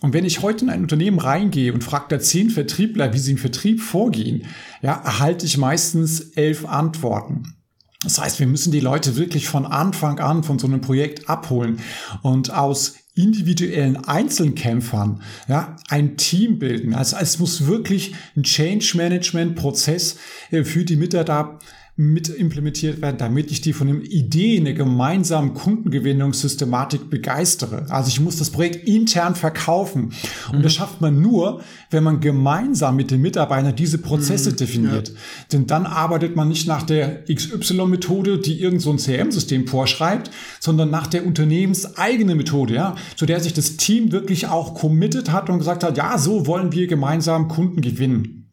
Und 0.00 0.12
wenn 0.12 0.24
ich 0.24 0.42
heute 0.42 0.64
in 0.64 0.70
ein 0.70 0.82
Unternehmen 0.82 1.18
reingehe 1.18 1.72
und 1.72 1.84
frage 1.84 2.06
da 2.08 2.20
zehn 2.20 2.50
Vertriebler, 2.50 3.12
wie 3.12 3.18
sie 3.18 3.32
im 3.32 3.38
Vertrieb 3.38 3.80
vorgehen, 3.80 4.46
ja, 4.82 4.94
erhalte 5.04 5.46
ich 5.46 5.56
meistens 5.58 6.20
elf 6.34 6.66
Antworten. 6.66 7.54
Das 8.02 8.20
heißt, 8.20 8.38
wir 8.38 8.46
müssen 8.46 8.70
die 8.70 8.80
Leute 8.80 9.16
wirklich 9.16 9.48
von 9.48 9.64
Anfang 9.64 10.20
an 10.20 10.44
von 10.44 10.58
so 10.58 10.66
einem 10.66 10.82
Projekt 10.82 11.28
abholen 11.28 11.80
und 12.22 12.52
aus 12.52 12.96
individuellen 13.14 13.96
Einzelkämpfern 13.96 15.22
ja, 15.48 15.76
ein 15.88 16.16
Team 16.16 16.58
bilden. 16.58 16.94
Also 16.94 17.16
es 17.18 17.38
muss 17.38 17.66
wirklich 17.66 18.14
ein 18.36 18.42
Change 18.42 18.96
Management 18.96 19.54
Prozess 19.54 20.16
äh, 20.50 20.64
für 20.64 20.84
die 20.84 20.96
Mitarbeiter 20.96 21.58
mit 21.96 22.28
implementiert 22.28 23.00
werden, 23.00 23.18
damit 23.18 23.52
ich 23.52 23.60
die 23.60 23.72
von 23.72 23.86
den 23.86 24.02
Ideen 24.02 24.64
der 24.64 24.74
gemeinsamen 24.74 25.54
Kundengewinnungssystematik 25.54 27.08
begeistere. 27.08 27.86
Also 27.88 28.08
ich 28.08 28.18
muss 28.18 28.36
das 28.36 28.50
Projekt 28.50 28.88
intern 28.88 29.36
verkaufen. 29.36 30.12
Und 30.50 30.58
mhm. 30.58 30.62
das 30.62 30.74
schafft 30.74 31.00
man 31.00 31.20
nur, 31.20 31.62
wenn 31.90 32.02
man 32.02 32.18
gemeinsam 32.18 32.96
mit 32.96 33.12
den 33.12 33.20
Mitarbeitern 33.20 33.76
diese 33.76 33.98
Prozesse 33.98 34.50
mhm. 34.50 34.56
definiert. 34.56 35.08
Ja. 35.10 35.14
Denn 35.52 35.68
dann 35.68 35.86
arbeitet 35.86 36.34
man 36.34 36.48
nicht 36.48 36.66
nach 36.66 36.82
der 36.82 37.24
XY-Methode, 37.32 38.38
die 38.38 38.60
irgend 38.60 38.82
so 38.82 38.90
ein 38.90 38.98
CRM-System 38.98 39.68
vorschreibt, 39.68 40.32
sondern 40.58 40.90
nach 40.90 41.06
der 41.06 41.24
unternehmenseigenen 41.24 42.36
Methode, 42.36 42.74
ja, 42.74 42.96
zu 43.14 43.24
der 43.24 43.38
sich 43.38 43.52
das 43.52 43.76
Team 43.76 44.10
wirklich 44.10 44.48
auch 44.48 44.74
committed 44.74 45.30
hat 45.30 45.48
und 45.48 45.58
gesagt 45.58 45.84
hat, 45.84 45.96
ja, 45.96 46.18
so 46.18 46.48
wollen 46.48 46.72
wir 46.72 46.88
gemeinsam 46.88 47.46
Kunden 47.46 47.82
gewinnen. 47.82 48.50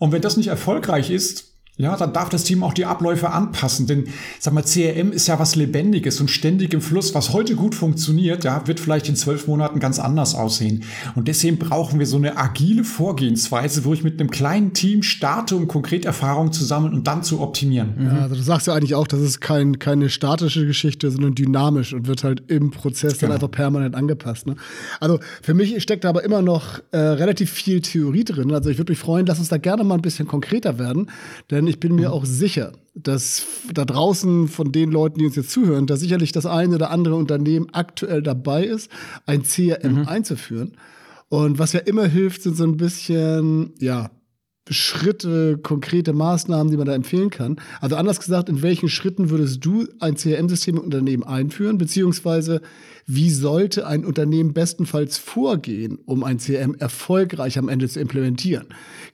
Und 0.00 0.10
wenn 0.10 0.20
das 0.20 0.36
nicht 0.36 0.48
erfolgreich 0.48 1.12
ist, 1.12 1.51
ja, 1.78 1.96
dann 1.96 2.12
darf 2.12 2.28
das 2.28 2.44
Team 2.44 2.62
auch 2.62 2.74
die 2.74 2.84
Abläufe 2.84 3.30
anpassen, 3.30 3.86
denn 3.86 4.04
sag 4.38 4.52
mal, 4.52 4.62
CRM 4.62 5.10
ist 5.10 5.26
ja 5.26 5.38
was 5.38 5.56
Lebendiges 5.56 6.20
und 6.20 6.30
ständig 6.30 6.74
im 6.74 6.82
Fluss. 6.82 7.14
Was 7.14 7.32
heute 7.32 7.56
gut 7.56 7.74
funktioniert, 7.74 8.44
ja, 8.44 8.66
wird 8.66 8.78
vielleicht 8.78 9.08
in 9.08 9.16
zwölf 9.16 9.46
Monaten 9.46 9.80
ganz 9.80 9.98
anders 9.98 10.34
aussehen. 10.34 10.84
Und 11.14 11.28
deswegen 11.28 11.56
brauchen 11.56 11.98
wir 11.98 12.06
so 12.06 12.18
eine 12.18 12.36
agile 12.36 12.84
Vorgehensweise, 12.84 13.86
wo 13.86 13.94
ich 13.94 14.04
mit 14.04 14.20
einem 14.20 14.30
kleinen 14.30 14.74
Team 14.74 15.02
starte, 15.02 15.56
um 15.56 15.66
konkret 15.66 16.04
Erfahrungen 16.04 16.52
zu 16.52 16.62
sammeln 16.62 16.92
und 16.92 17.06
dann 17.06 17.22
zu 17.22 17.40
optimieren. 17.40 17.94
Ja, 17.98 18.18
also 18.20 18.34
du 18.34 18.42
sagst 18.42 18.66
ja 18.66 18.74
eigentlich 18.74 18.94
auch, 18.94 19.06
das 19.06 19.20
ist 19.20 19.40
kein, 19.40 19.78
keine 19.78 20.10
statische 20.10 20.66
Geschichte, 20.66 21.10
sondern 21.10 21.34
dynamisch 21.34 21.94
und 21.94 22.06
wird 22.06 22.22
halt 22.22 22.42
im 22.48 22.70
Prozess 22.70 23.14
dann 23.14 23.30
genau. 23.30 23.34
einfach 23.34 23.50
permanent 23.50 23.94
angepasst. 23.94 24.46
Ne? 24.46 24.56
Also 25.00 25.20
für 25.40 25.54
mich 25.54 25.82
steckt 25.82 26.04
da 26.04 26.10
aber 26.10 26.22
immer 26.22 26.42
noch 26.42 26.80
äh, 26.90 26.98
relativ 26.98 27.50
viel 27.50 27.80
Theorie 27.80 28.24
drin. 28.24 28.52
Also 28.52 28.68
ich 28.68 28.76
würde 28.76 28.92
mich 28.92 28.98
freuen, 28.98 29.24
lass 29.24 29.38
uns 29.38 29.48
da 29.48 29.56
gerne 29.56 29.84
mal 29.84 29.94
ein 29.94 30.02
bisschen 30.02 30.28
konkreter 30.28 30.78
werden, 30.78 31.10
denn 31.50 31.61
denn 31.62 31.68
ich 31.68 31.80
bin 31.80 31.94
mir 31.94 32.08
mhm. 32.08 32.14
auch 32.14 32.24
sicher, 32.24 32.72
dass 32.94 33.46
da 33.72 33.84
draußen 33.84 34.48
von 34.48 34.72
den 34.72 34.90
Leuten, 34.90 35.18
die 35.18 35.26
uns 35.26 35.36
jetzt 35.36 35.50
zuhören, 35.50 35.86
da 35.86 35.96
sicherlich 35.96 36.32
das 36.32 36.44
eine 36.44 36.74
oder 36.74 36.90
andere 36.90 37.14
Unternehmen 37.14 37.68
aktuell 37.72 38.22
dabei 38.22 38.64
ist, 38.64 38.90
ein 39.26 39.44
CRM 39.44 40.00
mhm. 40.00 40.08
einzuführen. 40.08 40.76
Und 41.28 41.58
was 41.58 41.72
ja 41.72 41.80
immer 41.80 42.06
hilft, 42.06 42.42
sind 42.42 42.56
so 42.56 42.64
ein 42.64 42.76
bisschen, 42.76 43.72
ja, 43.78 44.10
Schritte, 44.68 45.58
konkrete 45.58 46.12
Maßnahmen, 46.12 46.70
die 46.70 46.76
man 46.76 46.86
da 46.86 46.94
empfehlen 46.94 47.30
kann. 47.30 47.56
Also 47.80 47.96
anders 47.96 48.20
gesagt, 48.20 48.48
in 48.48 48.62
welchen 48.62 48.88
Schritten 48.88 49.28
würdest 49.30 49.64
du 49.64 49.86
ein 49.98 50.16
CRM-System 50.16 50.76
im 50.76 50.84
Unternehmen 50.84 51.24
einführen, 51.24 51.78
beziehungsweise 51.78 52.60
wie 53.06 53.30
sollte 53.30 53.86
ein 53.86 54.04
Unternehmen 54.04 54.52
bestenfalls 54.52 55.18
vorgehen, 55.18 55.98
um 56.04 56.24
ein 56.24 56.38
CRM 56.38 56.74
erfolgreich 56.74 57.58
am 57.58 57.68
Ende 57.68 57.88
zu 57.88 58.00
implementieren? 58.00 58.66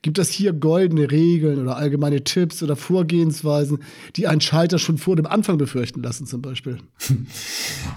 Gibt 0.03 0.19
es 0.19 0.31
hier 0.31 0.53
goldene 0.53 1.11
Regeln 1.11 1.59
oder 1.59 1.77
allgemeine 1.77 2.23
Tipps 2.23 2.63
oder 2.63 2.77
Vorgehensweisen, 2.77 3.81
die 4.17 4.29
einen 4.29 4.41
Scheiter 4.41 4.79
schon 4.79 4.99
vor 4.99 5.17
dem 5.17 5.27
Anfang 5.27 5.59
befürchten 5.59 6.03
lassen, 6.03 6.27
zum 6.27 6.43
Beispiel? 6.43 6.79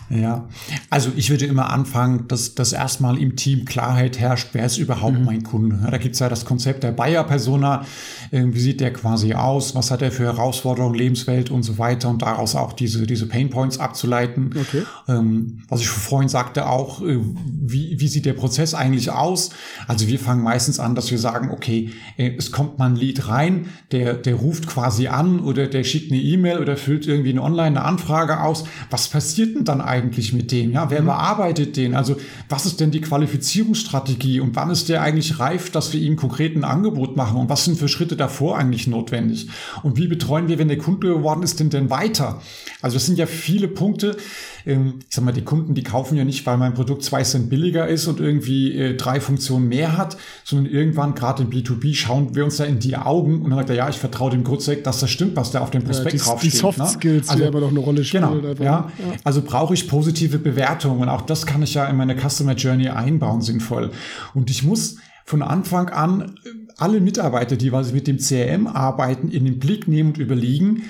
Ja, 0.10 0.50
also 0.90 1.10
ich 1.16 1.30
würde 1.30 1.46
immer 1.46 1.70
anfangen, 1.70 2.28
dass, 2.28 2.54
dass 2.54 2.74
erstmal 2.74 3.18
im 3.18 3.38
Team 3.38 3.64
Klarheit 3.64 4.20
herrscht, 4.20 4.50
wer 4.52 4.66
ist 4.66 4.78
überhaupt 4.78 5.18
mhm. 5.18 5.24
mein 5.24 5.44
Kunde? 5.44 5.88
Da 5.90 5.98
gibt 5.98 6.16
es 6.16 6.20
ja 6.20 6.28
das 6.28 6.44
Konzept 6.44 6.84
der 6.84 6.92
Bayer-Persona, 6.92 7.86
wie 8.32 8.60
sieht 8.60 8.82
der 8.82 8.92
quasi 8.92 9.34
aus, 9.34 9.74
was 9.74 9.90
hat 9.90 10.02
er 10.02 10.12
für 10.12 10.26
Herausforderungen, 10.26 10.96
Lebenswelt 10.96 11.50
und 11.50 11.64
so 11.64 11.78
weiter 11.78 12.10
und 12.10 12.22
daraus 12.22 12.56
auch 12.56 12.74
diese, 12.74 13.08
diese 13.08 13.26
Painpoints 13.26 13.80
abzuleiten. 13.80 14.54
Okay. 14.60 14.84
Ähm, 15.08 15.64
was 15.70 15.81
ich 15.82 15.90
vorhin 15.90 16.30
sagte 16.30 16.68
auch, 16.68 17.02
äh, 17.02 17.20
wie, 17.46 18.00
wie 18.00 18.08
sieht 18.08 18.26
der 18.26 18.34
Prozess 18.34 18.74
eigentlich 18.74 19.12
aus? 19.12 19.52
Also 19.88 20.08
wir 20.08 20.20
fangen 20.20 20.44
meistens 20.44 20.80
an, 20.80 20.96
dass 20.96 21.12
wir 21.12 21.18
sagen, 21.18 21.52
okay, 21.52 21.92
äh, 22.18 22.32
es 22.38 22.52
kommt 22.52 22.80
mal 22.80 22.88
ein 22.88 22.96
Lied 22.96 23.28
rein, 23.28 23.68
der, 23.92 24.14
der 24.14 24.36
ruft 24.36 24.68
quasi 24.68 25.08
an 25.08 25.40
oder 25.40 25.68
der 25.68 25.84
schickt 25.84 26.12
eine 26.12 26.22
E-Mail 26.22 26.60
oder 26.60 26.78
füllt 26.78 27.08
irgendwie 27.08 27.32
eine 27.32 27.42
Online 27.42 27.68
eine 27.68 27.84
Anfrage 27.84 28.42
aus. 28.42 28.66
Was 28.90 29.08
passiert 29.08 29.56
denn 29.56 29.66
dann 29.66 29.82
eigentlich 29.82 30.34
mit 30.34 30.52
dem? 30.52 30.72
Ja, 30.72 30.90
wer 30.90 31.02
mhm. 31.02 31.08
bearbeitet 31.08 31.78
den? 31.78 31.96
Also 31.96 32.16
was 32.50 32.66
ist 32.66 32.80
denn 32.80 32.92
die 32.92 33.02
Qualifizierungsstrategie 33.02 34.40
und 34.40 34.56
wann 34.56 34.70
ist 34.70 34.90
der 34.90 35.02
eigentlich 35.02 35.40
reif, 35.40 35.72
dass 35.72 35.94
wir 35.94 36.02
ihm 36.02 36.16
konkret 36.16 36.56
ein 36.56 36.64
Angebot 36.64 37.16
machen 37.16 37.38
und 37.38 37.50
was 37.50 37.66
sind 37.66 37.78
für 37.78 37.88
Schritte 37.88 38.16
davor 38.16 38.58
eigentlich 38.58 38.88
notwendig? 38.88 39.50
Und 39.84 39.98
wie 39.98 40.08
betreuen 40.08 40.48
wir, 40.48 40.60
wenn 40.60 40.68
der 40.68 40.78
Kunde 40.78 41.08
geworden 41.08 41.44
ist, 41.44 41.60
denn 41.60 41.70
denn 41.70 41.90
weiter? 41.90 42.42
Also 42.82 42.98
es 42.98 43.06
sind 43.06 43.18
ja 43.18 43.26
viele 43.26 43.68
Punkte. 43.68 44.18
Ähm, 44.66 44.96
ich 45.08 45.16
sag 45.16 45.24
mal, 45.24 45.32
die 45.32 45.44
Kunden, 45.44 45.74
die 45.74 45.84
kaufen 45.84 46.18
ja 46.18 46.24
nicht, 46.24 46.46
weil 46.46 46.58
mein 46.58 46.74
Produkt 46.74 47.04
zwei 47.04 47.24
Cent 47.24 47.50
billiger 47.50 47.88
ist 47.88 48.08
und 48.08 48.20
irgendwie 48.20 48.76
äh, 48.76 48.96
drei 48.96 49.20
Funktionen 49.20 49.68
mehr 49.68 49.98
hat, 49.98 50.18
sondern 50.44 50.72
irgendwann 50.72 51.16
gerade 51.16 51.44
im 51.44 51.50
B2B 51.50 51.96
schauen 51.96 52.36
wir 52.36 52.44
uns 52.44 52.58
da 52.58 52.66
in 52.66 52.80
die 52.80 52.98
Augen 52.98 53.42
und 53.42 53.50
dann 53.50 53.60
sagt 53.60 53.70
er, 53.70 53.76
ja, 53.76 53.90
ich 53.90 53.98
vertraue 53.98 54.32
dem 54.32 54.44
Grundsec, 54.44 54.84
dass 54.84 55.00
das 55.00 55.10
stimmt, 55.10 55.36
was 55.36 55.52
da 55.52 55.62
auf 55.62 55.72
dem 55.72 55.84
Prospekt 55.84 56.14
ja, 56.14 56.20
die, 56.20 56.26
draufsteht. 56.26 56.54
Die 56.54 56.58
Soft 56.58 56.78
ne? 56.80 56.88
Skills, 56.88 57.28
ne? 57.28 57.32
also, 57.32 57.44
die 57.44 57.48
aber 57.48 57.62
noch 57.62 57.70
eine 57.70 57.80
Rolle 57.80 58.04
spielen. 58.04 58.42
Genau, 58.42 58.64
ja. 58.64 58.64
ja. 58.64 58.92
Also 59.24 59.42
brauche 59.42 59.74
ich 59.74 59.88
positive 59.88 60.40
Bewertungen 60.40 61.02
und 61.02 61.10
auch 61.10 61.22
das 61.22 61.46
kann 61.46 61.62
ich 61.62 61.74
ja 61.74 61.86
in 61.86 61.98
meine 61.98 62.16
Customer 62.16 62.54
Journey 62.54 62.90
einbauen, 62.90 63.42
sinnvoll. 63.42 63.92
Und 64.34 64.50
ich 64.50 64.64
muss 64.64 64.98
von 65.26 65.42
Anfang 65.42 65.90
an 65.90 66.36
alle 66.78 67.00
Mitarbeiter, 67.00 67.56
die 67.56 67.72
was 67.72 67.94
mit 67.94 68.08
dem 68.08 68.18
CRM 68.18 68.68
arbeiten, 68.68 69.30
in 69.30 69.46
den 69.46 69.60
Blick 69.60 69.88
nehmen 69.88 70.10
und 70.10 70.18
überlegen, 70.18 70.84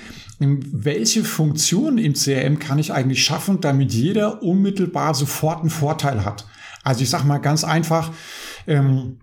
welche 0.72 1.24
Funktion 1.24 1.98
im 1.98 2.14
CRM 2.14 2.58
kann 2.58 2.78
ich 2.78 2.92
eigentlich 2.92 3.24
schaffen, 3.24 3.60
damit 3.60 3.92
jeder 3.92 4.42
unmittelbar 4.42 5.14
sofort 5.14 5.60
einen 5.60 5.70
Vorteil 5.70 6.24
hat. 6.24 6.46
Also 6.82 7.02
ich 7.02 7.10
sage 7.10 7.26
mal 7.26 7.38
ganz 7.38 7.64
einfach, 7.64 8.10
ähm, 8.66 9.18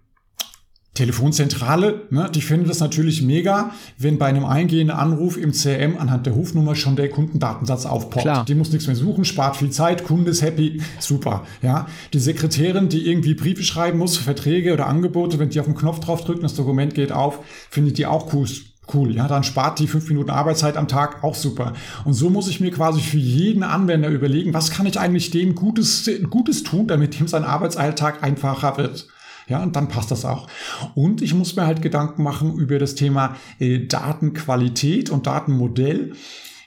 Telefonzentrale, 0.99 2.07
ne, 2.09 2.29
die 2.33 2.41
finden 2.41 2.67
das 2.67 2.81
natürlich 2.81 3.21
mega, 3.21 3.71
wenn 3.97 4.17
bei 4.17 4.25
einem 4.25 4.43
eingehenden 4.43 4.93
Anruf 4.93 5.37
im 5.37 5.53
CRM 5.53 5.97
anhand 5.97 6.25
der 6.25 6.33
Rufnummer 6.33 6.75
schon 6.75 6.97
der 6.97 7.09
Kundendatensatz 7.09 7.85
aufpoppt. 7.85 8.23
Klar. 8.23 8.43
Die 8.43 8.53
muss 8.53 8.71
nichts 8.73 8.85
mehr 8.85 8.97
suchen, 8.97 9.23
spart 9.23 9.55
viel 9.55 9.69
Zeit, 9.69 10.03
Kunde 10.03 10.31
ist 10.31 10.41
happy, 10.41 10.81
super. 10.99 11.45
Ja, 11.61 11.87
die 12.11 12.19
Sekretärin, 12.19 12.89
die 12.89 13.07
irgendwie 13.09 13.33
Briefe 13.33 13.63
schreiben 13.63 13.97
muss, 13.97 14.17
Verträge 14.17 14.73
oder 14.73 14.87
Angebote, 14.87 15.39
wenn 15.39 15.49
die 15.49 15.61
auf 15.61 15.67
den 15.67 15.75
Knopf 15.75 16.01
drauf 16.01 16.25
drücken, 16.25 16.41
das 16.41 16.55
Dokument 16.55 16.93
geht 16.93 17.13
auf, 17.13 17.39
findet 17.69 17.97
die 17.97 18.05
auch 18.05 18.33
cool. 18.33 18.49
Cool, 18.91 19.15
ja, 19.15 19.27
dann 19.27 19.43
spart 19.43 19.79
die 19.79 19.87
fünf 19.87 20.09
Minuten 20.09 20.31
Arbeitszeit 20.31 20.77
am 20.77 20.87
Tag 20.87 21.23
auch 21.23 21.35
super. 21.35 21.73
Und 22.05 22.13
so 22.13 22.29
muss 22.29 22.47
ich 22.47 22.59
mir 22.59 22.71
quasi 22.71 23.01
für 23.01 23.17
jeden 23.17 23.63
Anwender 23.63 24.09
überlegen, 24.09 24.53
was 24.53 24.71
kann 24.71 24.85
ich 24.85 24.99
eigentlich 24.99 25.29
dem 25.29 25.53
Gutes, 25.53 26.09
Gutes 26.29 26.63
tun, 26.63 26.87
damit 26.87 27.19
ihm 27.19 27.27
sein 27.27 27.43
Arbeitsalltag 27.43 28.23
einfacher 28.23 28.77
wird. 28.77 29.07
Ja, 29.47 29.63
und 29.63 29.75
dann 29.75 29.87
passt 29.89 30.11
das 30.11 30.25
auch. 30.25 30.47
Und 30.93 31.21
ich 31.21 31.33
muss 31.33 31.55
mir 31.55 31.65
halt 31.65 31.81
Gedanken 31.81 32.23
machen 32.23 32.57
über 32.57 32.77
das 32.77 32.95
Thema 32.95 33.35
äh, 33.59 33.79
Datenqualität 33.79 35.09
und 35.09 35.25
Datenmodell. 35.25 36.13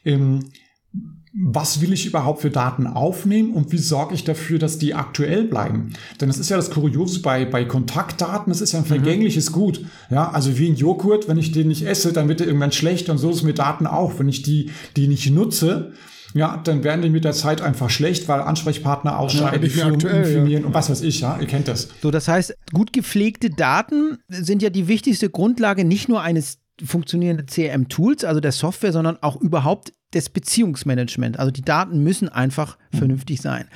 Ähm, 0.04 0.40
was 1.34 1.80
will 1.80 1.92
ich 1.94 2.04
überhaupt 2.04 2.42
für 2.42 2.50
Daten 2.50 2.86
aufnehmen 2.86 3.54
und 3.54 3.72
wie 3.72 3.78
sorge 3.78 4.14
ich 4.14 4.24
dafür, 4.24 4.58
dass 4.58 4.78
die 4.78 4.94
aktuell 4.94 5.44
bleiben? 5.44 5.94
Denn 6.20 6.28
das 6.28 6.38
ist 6.38 6.50
ja 6.50 6.56
das 6.56 6.70
Kuriose 6.70 7.20
bei, 7.20 7.46
bei 7.46 7.64
Kontaktdaten, 7.64 8.50
das 8.52 8.60
ist 8.60 8.72
ja 8.72 8.80
ein 8.80 8.84
mhm. 8.84 8.88
vergängliches 8.88 9.50
mhm. 9.50 9.54
Gut. 9.54 9.84
Ja, 10.10 10.30
also 10.30 10.58
wie 10.58 10.68
ein 10.68 10.76
Joghurt, 10.76 11.28
wenn 11.28 11.38
ich 11.38 11.52
den 11.52 11.68
nicht 11.68 11.86
esse, 11.86 12.12
dann 12.12 12.28
wird 12.28 12.40
er 12.40 12.46
irgendwann 12.46 12.72
schlecht 12.72 13.08
und 13.08 13.18
so 13.18 13.30
ist 13.30 13.36
es 13.36 13.42
mit 13.44 13.58
Daten 13.58 13.86
auch. 13.86 14.18
Wenn 14.18 14.28
ich 14.28 14.42
die, 14.42 14.70
die 14.96 15.08
nicht 15.08 15.30
nutze, 15.30 15.92
ja, 16.34 16.60
dann 16.62 16.84
werden 16.84 17.02
die 17.02 17.10
mit 17.10 17.24
der 17.24 17.32
Zeit 17.32 17.62
einfach 17.62 17.88
schlecht, 17.88 18.28
weil 18.28 18.40
Ansprechpartner 18.40 19.18
ausscheiden, 19.18 19.70
ja, 19.74 19.86
aktuell, 19.86 20.24
informieren 20.24 20.62
ja. 20.62 20.66
und 20.66 20.74
was 20.74 20.90
weiß 20.90 21.02
ich, 21.02 21.20
ja, 21.20 21.38
ihr 21.40 21.46
kennt 21.46 21.68
das. 21.68 21.88
So, 22.02 22.10
das 22.10 22.28
heißt, 22.28 22.54
gut 22.72 22.92
gepflegte 22.92 23.50
Daten 23.50 24.18
sind 24.28 24.62
ja 24.62 24.70
die 24.70 24.88
wichtigste 24.88 25.30
Grundlage 25.30 25.84
nicht 25.84 26.08
nur 26.08 26.20
eines 26.20 26.58
funktionierenden 26.82 27.46
CRM-Tools, 27.46 28.24
also 28.24 28.40
der 28.40 28.52
Software, 28.52 28.92
sondern 28.92 29.18
auch 29.22 29.40
überhaupt 29.40 29.92
des 30.14 30.28
Beziehungsmanagement. 30.28 31.38
Also 31.38 31.50
die 31.50 31.62
Daten 31.62 32.02
müssen 32.02 32.28
einfach 32.28 32.76
mhm. 32.92 32.98
vernünftig 32.98 33.40
sein. 33.40 33.66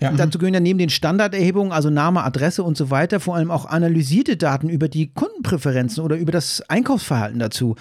Ja. 0.00 0.12
Dazu 0.12 0.38
gehören 0.38 0.54
ja 0.54 0.60
neben 0.60 0.78
den 0.78 0.90
Standarderhebungen, 0.90 1.72
also 1.72 1.90
Name, 1.90 2.22
Adresse 2.22 2.62
und 2.62 2.76
so 2.76 2.90
weiter, 2.90 3.18
vor 3.18 3.34
allem 3.34 3.50
auch 3.50 3.66
analysierte 3.66 4.36
Daten 4.36 4.68
über 4.68 4.88
die 4.88 5.12
Kundenpräferenzen 5.12 6.04
oder 6.04 6.16
über 6.16 6.30
das 6.30 6.62
Einkaufsverhalten 6.68 7.40
dazu. 7.40 7.74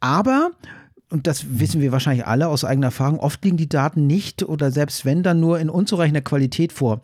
Aber 0.00 0.50
und 1.10 1.28
das 1.28 1.60
wissen 1.60 1.80
wir 1.80 1.92
wahrscheinlich 1.92 2.26
alle 2.26 2.48
aus 2.48 2.64
eigener 2.64 2.88
Erfahrung, 2.88 3.20
oft 3.20 3.44
liegen 3.44 3.56
die 3.56 3.68
Daten 3.68 4.06
nicht 4.06 4.42
oder 4.42 4.72
selbst 4.72 5.04
wenn 5.04 5.22
dann 5.22 5.38
nur 5.38 5.60
in 5.60 5.70
unzureichender 5.70 6.22
Qualität 6.22 6.72
vor. 6.72 7.02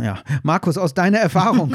Ja, 0.00 0.20
Markus, 0.42 0.78
aus 0.78 0.94
deiner 0.94 1.18
Erfahrung, 1.18 1.74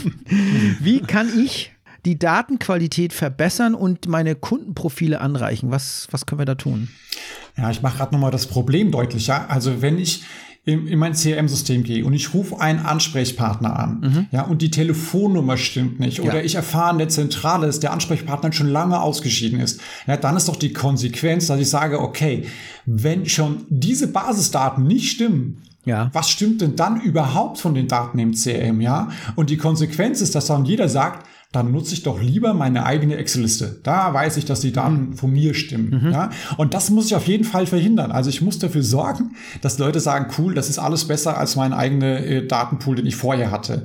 wie 0.80 1.00
kann 1.00 1.28
ich 1.38 1.71
die 2.04 2.18
Datenqualität 2.18 3.12
verbessern 3.12 3.74
und 3.74 4.08
meine 4.08 4.34
Kundenprofile 4.34 5.20
anreichen? 5.20 5.70
Was, 5.70 6.08
was 6.10 6.26
können 6.26 6.40
wir 6.40 6.46
da 6.46 6.56
tun? 6.56 6.88
Ja, 7.56 7.70
ich 7.70 7.82
mache 7.82 7.98
gerade 7.98 8.12
nochmal 8.12 8.30
das 8.30 8.46
Problem 8.46 8.90
deutlicher. 8.90 9.50
Also 9.50 9.82
wenn 9.82 9.98
ich 9.98 10.24
in, 10.64 10.86
in 10.86 10.98
mein 10.98 11.12
CRM-System 11.12 11.82
gehe 11.82 12.04
und 12.04 12.12
ich 12.12 12.34
rufe 12.34 12.60
einen 12.60 12.78
Ansprechpartner 12.78 13.76
an, 13.78 14.00
mhm. 14.00 14.26
ja, 14.30 14.42
und 14.42 14.62
die 14.62 14.70
Telefonnummer 14.70 15.56
stimmt 15.56 15.98
nicht, 15.98 16.18
ja. 16.18 16.24
oder 16.24 16.44
ich 16.44 16.54
erfahre 16.54 16.92
in 16.92 16.98
der 16.98 17.08
Zentrale, 17.08 17.66
dass 17.66 17.80
der 17.80 17.92
Ansprechpartner 17.92 18.52
schon 18.52 18.68
lange 18.68 19.00
ausgeschieden 19.00 19.58
ist, 19.58 19.80
ja, 20.06 20.16
dann 20.16 20.36
ist 20.36 20.48
doch 20.48 20.56
die 20.56 20.72
Konsequenz, 20.72 21.48
dass 21.48 21.58
ich 21.58 21.68
sage, 21.68 22.00
okay, 22.00 22.46
wenn 22.86 23.26
schon 23.26 23.64
diese 23.70 24.06
Basisdaten 24.12 24.86
nicht 24.86 25.10
stimmen, 25.10 25.62
ja. 25.84 26.10
Was 26.12 26.30
stimmt 26.30 26.60
denn 26.60 26.76
dann 26.76 27.00
überhaupt 27.00 27.58
von 27.58 27.74
den 27.74 27.88
Daten 27.88 28.18
im 28.18 28.32
CRM, 28.32 28.80
ja? 28.80 29.08
Und 29.34 29.50
die 29.50 29.56
Konsequenz 29.56 30.20
ist, 30.20 30.34
dass 30.34 30.46
dann 30.46 30.64
jeder 30.64 30.88
sagt, 30.88 31.26
dann 31.52 31.70
nutze 31.70 31.92
ich 31.92 32.02
doch 32.02 32.20
lieber 32.20 32.54
meine 32.54 32.86
eigene 32.86 33.16
Excel-Liste. 33.16 33.78
Da 33.82 34.14
weiß 34.14 34.38
ich, 34.38 34.46
dass 34.46 34.60
die 34.60 34.72
Daten 34.72 35.14
von 35.14 35.30
mir 35.30 35.52
stimmen. 35.52 36.00
Mhm. 36.02 36.10
Ja? 36.10 36.30
Und 36.56 36.72
das 36.72 36.88
muss 36.88 37.06
ich 37.06 37.14
auf 37.14 37.28
jeden 37.28 37.44
Fall 37.44 37.66
verhindern. 37.66 38.10
Also 38.10 38.30
ich 38.30 38.40
muss 38.40 38.58
dafür 38.58 38.82
sorgen, 38.82 39.36
dass 39.60 39.78
Leute 39.78 40.00
sagen, 40.00 40.32
cool, 40.38 40.54
das 40.54 40.70
ist 40.70 40.78
alles 40.78 41.06
besser 41.06 41.36
als 41.36 41.54
mein 41.54 41.74
eigener 41.74 42.20
äh, 42.20 42.46
Datenpool, 42.46 42.96
den 42.96 43.06
ich 43.06 43.16
vorher 43.16 43.50
hatte. 43.50 43.84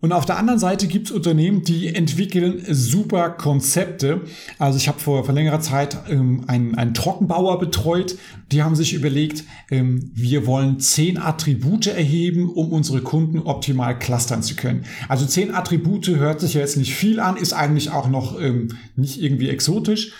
Und 0.00 0.12
auf 0.12 0.26
der 0.26 0.36
anderen 0.36 0.58
Seite 0.58 0.88
gibt 0.88 1.06
es 1.06 1.12
Unternehmen, 1.12 1.62
die 1.62 1.94
entwickeln 1.94 2.62
super 2.68 3.30
Konzepte. 3.30 4.20
Also 4.58 4.76
ich 4.76 4.88
habe 4.88 5.00
vor, 5.00 5.24
vor 5.24 5.34
längerer 5.34 5.60
Zeit 5.60 5.96
ähm, 6.10 6.44
einen, 6.48 6.74
einen 6.74 6.92
Trockenbauer 6.92 7.58
betreut. 7.58 8.16
Die 8.52 8.62
haben 8.62 8.76
sich 8.76 8.92
überlegt, 8.92 9.44
ähm, 9.70 10.10
wir 10.14 10.46
wollen 10.46 10.80
zehn 10.80 11.16
Attribute 11.18 11.86
erheben, 11.86 12.50
um 12.50 12.72
unsere 12.72 13.00
Kunden 13.00 13.38
optimal 13.38 13.98
clustern 13.98 14.42
zu 14.42 14.54
können. 14.54 14.84
Also 15.08 15.24
zehn 15.24 15.54
Attribute 15.54 16.08
hört 16.08 16.40
sich 16.40 16.54
ja 16.54 16.60
jetzt 16.60 16.76
nicht 16.76 16.94
viel 16.94 17.18
an, 17.18 17.38
ist 17.38 17.54
eigentlich 17.54 17.90
auch 17.90 18.08
noch 18.08 18.38
ähm, 18.38 18.68
nicht 18.96 19.22
irgendwie 19.22 19.48
exotisch. 19.48 20.12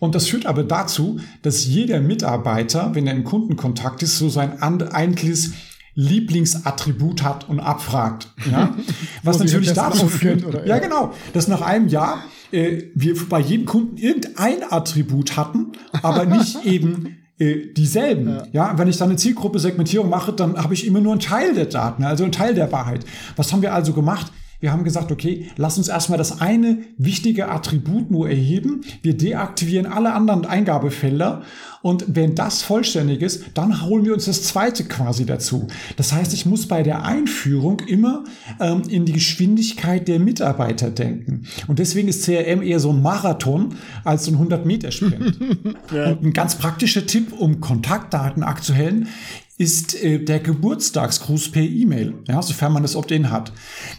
Und 0.00 0.14
das 0.14 0.28
führt 0.28 0.44
aber 0.44 0.64
dazu, 0.64 1.18
dass 1.40 1.64
jeder 1.64 2.00
Mitarbeiter, 2.00 2.94
wenn 2.94 3.06
er 3.06 3.14
im 3.14 3.24
Kundenkontakt 3.24 4.02
ist, 4.02 4.18
so 4.18 4.28
sein 4.28 4.60
eigentliches 4.60 5.52
Lieblingsattribut 5.94 7.22
hat 7.22 7.48
und 7.48 7.60
abfragt. 7.60 8.28
Ja? 8.50 8.74
Was 9.22 9.38
natürlich 9.38 9.72
dazu 9.72 10.08
führt, 10.08 10.44
oder, 10.44 10.66
ja. 10.66 10.76
ja 10.76 10.78
genau, 10.78 11.12
dass 11.32 11.48
nach 11.48 11.60
einem 11.60 11.88
Jahr 11.88 12.24
äh, 12.50 12.84
wir 12.94 13.14
bei 13.28 13.40
jedem 13.40 13.66
Kunden 13.66 13.96
irgendein 13.96 14.70
Attribut 14.70 15.36
hatten, 15.36 15.72
aber 16.02 16.24
nicht 16.38 16.64
eben 16.64 17.16
äh, 17.38 17.72
dieselben. 17.72 18.28
Ja. 18.28 18.46
ja, 18.52 18.78
wenn 18.78 18.88
ich 18.88 18.96
dann 18.96 19.08
eine 19.08 19.18
Zielgruppe-Segmentierung 19.18 20.08
mache, 20.08 20.32
dann 20.32 20.56
habe 20.56 20.74
ich 20.74 20.86
immer 20.86 21.00
nur 21.00 21.12
einen 21.12 21.20
Teil 21.20 21.54
der 21.54 21.66
Daten, 21.66 22.04
also 22.04 22.24
einen 22.24 22.32
Teil 22.32 22.54
der 22.54 22.70
Wahrheit. 22.72 23.04
Was 23.36 23.52
haben 23.52 23.62
wir 23.62 23.74
also 23.74 23.92
gemacht? 23.92 24.32
Wir 24.64 24.72
haben 24.72 24.84
gesagt, 24.84 25.12
okay, 25.12 25.50
lass 25.58 25.76
uns 25.76 25.88
erstmal 25.88 26.16
das 26.16 26.40
eine 26.40 26.78
wichtige 26.96 27.50
Attribut 27.50 28.10
nur 28.10 28.30
erheben. 28.30 28.80
Wir 29.02 29.14
deaktivieren 29.14 29.84
alle 29.84 30.14
anderen 30.14 30.46
Eingabefelder 30.46 31.42
und 31.84 32.06
wenn 32.08 32.34
das 32.34 32.62
vollständig 32.62 33.20
ist, 33.20 33.44
dann 33.52 33.82
holen 33.82 34.06
wir 34.06 34.14
uns 34.14 34.24
das 34.24 34.42
zweite 34.42 34.84
quasi 34.84 35.26
dazu. 35.26 35.68
Das 35.98 36.14
heißt, 36.14 36.32
ich 36.32 36.46
muss 36.46 36.66
bei 36.66 36.82
der 36.82 37.04
Einführung 37.04 37.80
immer 37.80 38.24
ähm, 38.58 38.84
in 38.88 39.04
die 39.04 39.12
Geschwindigkeit 39.12 40.08
der 40.08 40.18
Mitarbeiter 40.18 40.88
denken. 40.88 41.42
Und 41.68 41.78
deswegen 41.78 42.08
ist 42.08 42.24
CRM 42.24 42.62
eher 42.62 42.80
so 42.80 42.90
ein 42.90 43.02
Marathon 43.02 43.74
als 44.02 44.24
so 44.24 44.32
ein 44.32 44.38
100-Meter-Sprint. 44.38 45.38
ja. 45.94 46.12
Und 46.12 46.22
ein 46.22 46.32
ganz 46.32 46.54
praktischer 46.54 47.04
Tipp, 47.04 47.34
um 47.38 47.60
Kontaktdaten 47.60 48.42
aktuell 48.42 49.04
ist 49.56 49.94
äh, 50.02 50.18
der 50.18 50.40
Geburtstagsgruß 50.40 51.52
per 51.52 51.62
E-Mail, 51.62 52.14
ja, 52.26 52.42
sofern 52.42 52.72
man 52.72 52.82
das 52.82 52.96
Opt-in 52.96 53.30
hat. 53.30 53.52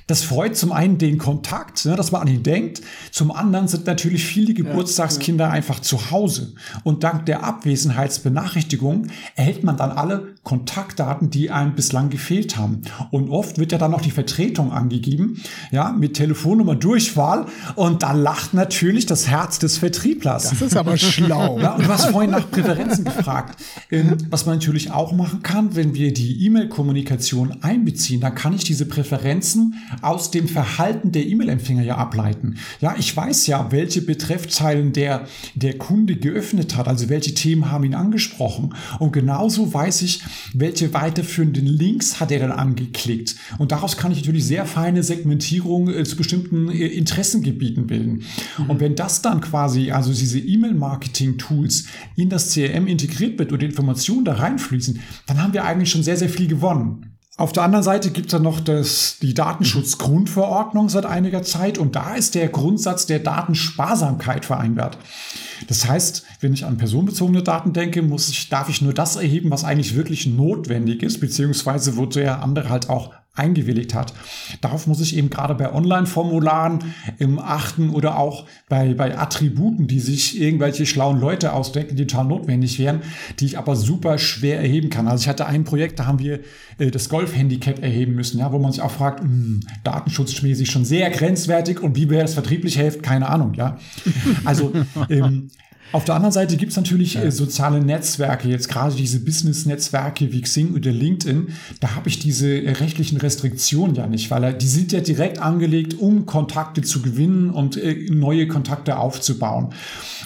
Das 0.05 0.21
freut 0.21 0.57
zum 0.57 0.73
einen 0.73 0.97
den 0.97 1.17
Kontakt, 1.17 1.85
ne, 1.85 1.95
dass 1.95 2.11
man 2.11 2.23
an 2.23 2.27
ihn 2.27 2.43
denkt. 2.43 2.81
Zum 3.11 3.31
anderen 3.31 3.69
sind 3.69 3.85
natürlich 3.85 4.25
viele 4.25 4.53
Geburtstagskinder 4.53 5.45
ja, 5.45 5.49
ja. 5.51 5.55
einfach 5.55 5.79
zu 5.79 6.11
Hause. 6.11 6.53
Und 6.83 7.05
dank 7.05 7.25
der 7.25 7.45
Abwesenheitsbenachrichtigung 7.45 9.07
erhält 9.37 9.63
man 9.63 9.77
dann 9.77 9.91
alle 9.91 10.35
Kontaktdaten, 10.43 11.29
die 11.29 11.49
einem 11.51 11.73
bislang 11.73 12.09
gefehlt 12.09 12.57
haben. 12.57 12.81
Und 13.11 13.29
oft 13.29 13.57
wird 13.57 13.71
ja 13.71 13.77
dann 13.77 13.91
noch 13.91 14.01
die 14.01 14.11
Vertretung 14.11 14.73
angegeben, 14.73 15.41
ja, 15.71 15.93
mit 15.93 16.15
Telefonnummer 16.15 16.75
Durchwahl. 16.75 17.45
Und 17.75 18.03
da 18.03 18.11
lacht 18.11 18.53
natürlich 18.53 19.05
das 19.05 19.29
Herz 19.29 19.57
des 19.59 19.77
Vertrieblers. 19.77 20.49
Das 20.49 20.61
ist 20.61 20.75
aber 20.75 20.97
schlau. 20.97 21.59
Ja, 21.59 21.75
und 21.75 21.85
du 21.85 21.87
hast 21.87 22.07
vorhin 22.07 22.31
nach 22.31 22.51
Präferenzen 22.51 23.05
gefragt. 23.05 23.57
Ähm, 23.89 24.17
was 24.29 24.45
man 24.45 24.55
natürlich 24.55 24.91
auch 24.91 25.13
machen 25.13 25.43
kann, 25.45 25.75
wenn 25.75 25.93
wir 25.93 26.11
die 26.11 26.43
E-Mail-Kommunikation 26.45 27.61
einbeziehen, 27.61 28.19
dann 28.19 28.35
kann 28.35 28.53
ich 28.53 28.63
diese 28.63 28.85
Präferenzen 28.85 29.75
aus 30.01 30.31
dem 30.31 30.47
Verhalten 30.47 31.11
der 31.11 31.25
E-Mail-Empfänger 31.27 31.83
ja 31.83 31.97
ableiten. 31.97 32.55
Ja, 32.81 32.95
ich 32.97 33.15
weiß 33.15 33.47
ja, 33.47 33.71
welche 33.71 34.01
Betreffzeilen 34.01 34.91
der, 34.91 35.27
der 35.53 35.77
Kunde 35.77 36.15
geöffnet 36.15 36.75
hat, 36.75 36.87
also 36.87 37.09
welche 37.09 37.35
Themen 37.35 37.71
haben 37.71 37.83
ihn 37.83 37.93
angesprochen. 37.93 38.73
Und 38.99 39.13
genauso 39.13 39.71
weiß 39.73 40.01
ich, 40.01 40.21
welche 40.53 40.93
weiterführenden 40.93 41.67
Links 41.67 42.19
hat 42.19 42.31
er 42.31 42.39
dann 42.39 42.51
angeklickt. 42.51 43.35
Und 43.59 43.71
daraus 43.71 43.97
kann 43.97 44.11
ich 44.11 44.17
natürlich 44.17 44.45
sehr 44.45 44.65
feine 44.65 45.03
Segmentierung 45.03 45.89
äh, 45.89 46.03
zu 46.05 46.15
bestimmten 46.15 46.69
äh, 46.69 46.87
Interessengebieten 46.87 47.85
bilden. 47.85 48.23
Mhm. 48.57 48.69
Und 48.71 48.79
wenn 48.79 48.95
das 48.95 49.21
dann 49.21 49.41
quasi, 49.41 49.91
also 49.91 50.11
diese 50.11 50.39
E-Mail-Marketing-Tools 50.39 51.85
in 52.15 52.29
das 52.29 52.51
CRM 52.51 52.87
integriert 52.87 53.37
wird 53.37 53.51
und 53.51 53.61
Informationen 53.61 54.25
da 54.25 54.33
reinfließen, 54.33 54.99
dann 55.27 55.34
dann 55.35 55.43
haben 55.43 55.53
wir 55.53 55.65
eigentlich 55.65 55.91
schon 55.91 56.03
sehr, 56.03 56.17
sehr 56.17 56.29
viel 56.29 56.47
gewonnen. 56.47 57.17
Auf 57.37 57.51
der 57.51 57.63
anderen 57.63 57.83
Seite 57.83 58.11
gibt 58.11 58.27
es 58.27 58.31
dann 58.31 58.43
noch 58.43 58.61
das, 58.61 59.17
die 59.21 59.33
Datenschutzgrundverordnung 59.33 60.87
seit 60.87 61.05
einiger 61.05 61.43
Zeit 61.43 61.77
und 61.77 61.97
da 61.97 62.15
ist 62.15 62.33
der 62.33 62.47
Grundsatz 62.47 63.07
der 63.07 63.19
Datensparsamkeit 63.19 64.45
vereinbart. 64.45 64.97
Das 65.67 65.85
heißt, 65.85 66.23
wenn 66.39 66.53
ich 66.53 66.63
an 66.63 66.77
personenbezogene 66.77 67.43
Daten 67.43 67.73
denke, 67.73 68.01
muss 68.01 68.29
ich, 68.29 68.47
darf 68.47 68.69
ich 68.69 68.81
nur 68.81 68.93
das 68.93 69.17
erheben, 69.17 69.51
was 69.51 69.65
eigentlich 69.65 69.95
wirklich 69.95 70.27
notwendig 70.27 71.03
ist, 71.03 71.19
beziehungsweise 71.19 71.97
wo 71.97 72.05
der 72.05 72.41
andere 72.41 72.69
halt 72.69 72.89
auch 72.89 73.11
eingewilligt 73.35 73.93
hat. 73.93 74.13
Darauf 74.61 74.87
muss 74.87 75.01
ich 75.01 75.15
eben 75.15 75.29
gerade 75.29 75.55
bei 75.55 75.71
Online-Formularen 75.73 76.79
im 77.19 77.39
achten 77.39 77.89
oder 77.89 78.17
auch 78.17 78.45
bei, 78.69 78.93
bei 78.93 79.17
Attributen, 79.17 79.87
die 79.87 79.99
sich 79.99 80.39
irgendwelche 80.39 80.85
schlauen 80.85 81.19
Leute 81.19 81.53
ausdenken, 81.53 81.95
die 81.95 82.07
total 82.07 82.25
notwendig 82.25 82.79
wären, 82.79 83.01
die 83.39 83.45
ich 83.45 83.57
aber 83.57 83.75
super 83.75 84.17
schwer 84.17 84.59
erheben 84.59 84.89
kann. 84.89 85.07
Also 85.07 85.23
ich 85.23 85.27
hatte 85.27 85.45
ein 85.45 85.65
Projekt, 85.65 85.99
da 85.99 86.05
haben 86.05 86.19
wir 86.19 86.39
äh, 86.77 86.91
das 86.91 87.09
Golf-Handicap 87.09 87.81
erheben 87.83 88.15
müssen, 88.15 88.39
ja, 88.39 88.51
wo 88.51 88.59
man 88.59 88.71
sich 88.71 88.81
auch 88.81 88.91
fragt, 88.91 89.21
mh, 89.21 89.29
hm, 89.29 89.59
datenschutzmäßig 89.83 90.71
schon 90.71 90.85
sehr 90.85 91.09
grenzwertig 91.09 91.81
und 91.81 91.95
wie 91.95 92.09
wäre 92.09 92.21
das 92.21 92.33
vertrieblich 92.33 92.77
hilft, 92.77 93.03
keine 93.03 93.29
Ahnung, 93.29 93.53
ja. 93.55 93.77
Also 94.45 94.71
ähm, 95.09 95.49
auf 95.91 96.03
der 96.03 96.15
anderen 96.15 96.33
Seite 96.33 96.57
gibt 96.57 96.71
es 96.71 96.77
natürlich 96.77 97.13
ja. 97.13 97.23
äh, 97.23 97.31
soziale 97.31 97.79
Netzwerke, 97.79 98.49
jetzt 98.49 98.67
gerade 98.67 98.95
diese 98.95 99.19
Business-Netzwerke 99.19 100.31
wie 100.31 100.41
Xing 100.41 100.73
oder 100.73 100.91
LinkedIn. 100.91 101.49
Da 101.79 101.95
habe 101.95 102.09
ich 102.09 102.19
diese 102.19 102.61
äh, 102.61 102.71
rechtlichen 102.71 103.17
Restriktionen 103.17 103.95
ja 103.95 104.07
nicht, 104.07 104.31
weil 104.31 104.43
äh, 104.43 104.57
die 104.57 104.67
sind 104.67 104.91
ja 104.91 104.99
direkt 104.99 105.39
angelegt, 105.39 105.93
um 105.93 106.25
Kontakte 106.25 106.81
zu 106.81 107.01
gewinnen 107.01 107.49
und 107.49 107.79
neue 108.09 108.47
Kontakte 108.47 108.97
aufzubauen. 108.97 109.73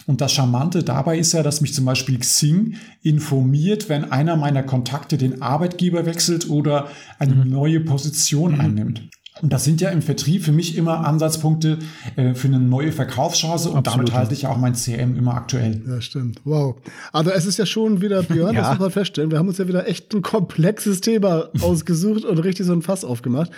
Und 0.06 0.22
das 0.22 0.32
Charmante 0.32 0.84
dabei 0.84 1.20
ist 1.20 1.34
ja, 1.34 1.44
dass 1.44 1.62
mich 1.62 1.74
zum 1.74 1.86
Beispiel 1.86 2.18
Xing 2.20 2.76
informiert, 3.04 3.90
wenn 3.90 4.12
einer 4.12 4.36
meiner 4.38 4.64
Kontakte 4.64 5.18
den 5.18 5.42
Arbeitgeber 5.42 6.06
wechselt 6.06 6.50
oder 6.50 6.90
eine 7.20 7.36
mhm. 7.36 7.50
neue 7.50 7.80
Position 7.82 8.54
mhm. 8.54 8.62
einnimmt. 8.62 9.10
Und 9.42 9.54
das 9.54 9.64
sind 9.64 9.82
ja 9.82 9.90
im 9.90 10.02
Vertrieb 10.02 10.44
für 10.44 10.52
mich 10.52 10.76
immer 10.78 11.06
Ansatzpunkte 11.06 11.80
äh, 12.16 12.34
für 12.34 12.48
eine 12.48 12.60
neue 12.60 12.92
Verkaufschance 12.92 13.70
und 13.70 13.78
Absolut. 13.78 14.10
damit 14.10 14.14
halte 14.14 14.34
ich 14.34 14.48
auch 14.48 14.58
mein 14.58 14.76
CM 14.76 15.18
immer 15.18 15.36
aktuell. 15.36 15.82
Ja, 15.88 16.02
stimmt. 16.02 16.42
Wow. 16.44 16.76
Also 17.14 17.32
es 17.32 17.46
ist 17.46 17.58
ja 17.58 17.66
schon 17.66 18.02
wieder, 18.02 18.24
Björn, 18.24 18.56
ja. 18.56 18.62
das 18.62 18.70
muss 18.72 18.80
man 18.80 18.92
feststellen, 18.92 19.32
wir 19.32 19.40
haben 19.40 19.48
uns 19.48 19.58
ja 19.58 19.68
wieder 19.68 19.88
echt 19.88 20.14
ein 20.14 20.22
komplexes 20.22 21.02
Thema 21.02 21.50
ausgesucht 21.62 22.26
und 22.26 22.38
richtig 22.40 22.66
so 22.66 22.74
ein 22.74 22.82
Fass 22.82 23.06
aufgemacht. 23.06 23.52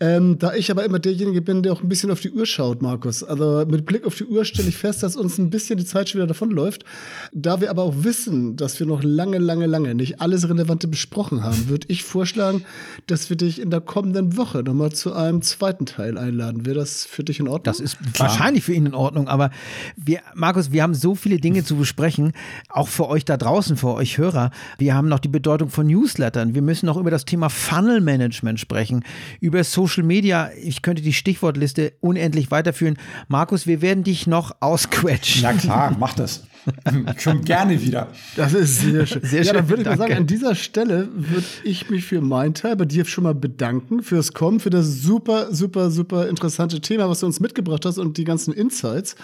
Ähm, 0.00 0.38
da 0.38 0.54
ich 0.54 0.70
aber 0.70 0.84
immer 0.84 0.98
derjenige 0.98 1.42
bin, 1.42 1.62
der 1.62 1.72
auch 1.72 1.82
ein 1.82 1.88
bisschen 1.88 2.10
auf 2.10 2.20
die 2.20 2.30
Uhr 2.30 2.46
schaut, 2.46 2.82
Markus. 2.82 3.24
Also 3.24 3.64
mit 3.68 3.86
Blick 3.86 4.06
auf 4.06 4.14
die 4.14 4.24
Uhr 4.24 4.44
stelle 4.44 4.68
ich 4.68 4.76
fest, 4.76 5.02
dass 5.02 5.16
uns 5.16 5.38
ein 5.38 5.50
bisschen 5.50 5.78
die 5.78 5.84
Zeit 5.84 6.08
schon 6.08 6.20
wieder 6.20 6.28
davonläuft. 6.28 6.84
Da 7.32 7.60
wir 7.60 7.70
aber 7.70 7.82
auch 7.82 7.94
wissen, 7.98 8.56
dass 8.56 8.78
wir 8.78 8.86
noch 8.86 9.02
lange, 9.02 9.38
lange, 9.38 9.66
lange 9.66 9.94
nicht 9.94 10.20
alles 10.20 10.48
Relevante 10.48 10.86
besprochen 10.88 11.42
haben, 11.42 11.68
würde 11.68 11.86
ich 11.88 12.04
vorschlagen, 12.04 12.64
dass 13.06 13.30
wir 13.30 13.36
dich 13.36 13.60
in 13.60 13.70
der 13.70 13.80
kommenden 13.80 14.36
Woche 14.36 14.62
nochmal 14.62 14.92
zu 14.92 15.12
einem 15.12 15.23
einem 15.28 15.42
zweiten 15.42 15.86
Teil 15.86 16.18
einladen. 16.18 16.66
Wäre 16.66 16.76
das 16.76 17.04
für 17.04 17.24
dich 17.24 17.40
in 17.40 17.48
Ordnung? 17.48 17.64
Das 17.64 17.80
ist 17.80 17.98
Klar. 18.14 18.28
wahrscheinlich 18.28 18.64
für 18.64 18.74
ihn 18.74 18.86
in 18.86 18.94
Ordnung, 18.94 19.28
aber 19.28 19.50
wir, 19.96 20.20
Markus, 20.34 20.72
wir 20.72 20.82
haben 20.82 20.94
so 20.94 21.14
viele 21.14 21.38
Dinge 21.38 21.64
zu 21.64 21.76
besprechen, 21.76 22.32
auch 22.68 22.88
für 22.88 23.08
euch 23.08 23.24
da 23.24 23.36
draußen, 23.36 23.76
für 23.76 23.94
euch 23.94 24.18
Hörer. 24.18 24.50
Wir 24.78 24.94
haben 24.94 25.08
noch 25.08 25.18
die 25.18 25.28
Bedeutung 25.28 25.70
von 25.70 25.86
Newslettern. 25.86 26.54
Wir 26.54 26.62
müssen 26.62 26.86
noch 26.86 26.96
über 26.96 27.10
das 27.10 27.24
Thema 27.24 27.48
Funnel 27.48 28.00
Management 28.00 28.60
sprechen, 28.60 29.04
über 29.40 29.64
Social 29.64 30.04
Media. 30.04 30.50
Ich 30.62 30.82
könnte 30.82 31.02
die 31.02 31.12
Stichwortliste 31.12 31.92
unendlich 32.00 32.50
weiterführen. 32.50 32.98
Markus, 33.28 33.66
wir 33.66 33.82
werden 33.82 34.04
dich 34.04 34.26
noch 34.26 34.56
ausquetschen. 34.60 35.42
Na 35.42 35.52
klar, 35.52 35.96
mach 35.98 36.14
das. 36.14 36.44
Schon 37.18 37.44
gerne 37.44 37.80
wieder. 37.80 38.08
Das 38.36 38.52
ist 38.54 38.80
sehr 38.80 39.06
schön. 39.06 39.22
Sehr 39.22 39.42
ja, 39.42 39.44
schön. 39.44 39.54
dann 39.54 39.68
würde 39.68 39.82
ich 39.82 39.88
mal 39.88 39.98
sagen, 39.98 40.14
an 40.14 40.26
dieser 40.26 40.54
Stelle 40.54 41.08
würde 41.14 41.46
ich 41.62 41.90
mich 41.90 42.04
für 42.04 42.20
meinen 42.20 42.54
Teil 42.54 42.76
bei 42.76 42.84
dir 42.84 43.04
schon 43.04 43.24
mal 43.24 43.34
bedanken 43.34 44.02
fürs 44.02 44.32
Kommen, 44.32 44.60
für 44.60 44.70
das 44.70 45.02
super, 45.02 45.52
super, 45.52 45.90
super 45.90 46.28
interessante 46.28 46.80
Thema, 46.80 47.08
was 47.08 47.20
du 47.20 47.26
uns 47.26 47.40
mitgebracht 47.40 47.84
hast 47.84 47.98
und 47.98 48.16
die 48.16 48.24
ganzen 48.24 48.52
Insights. 48.52 49.16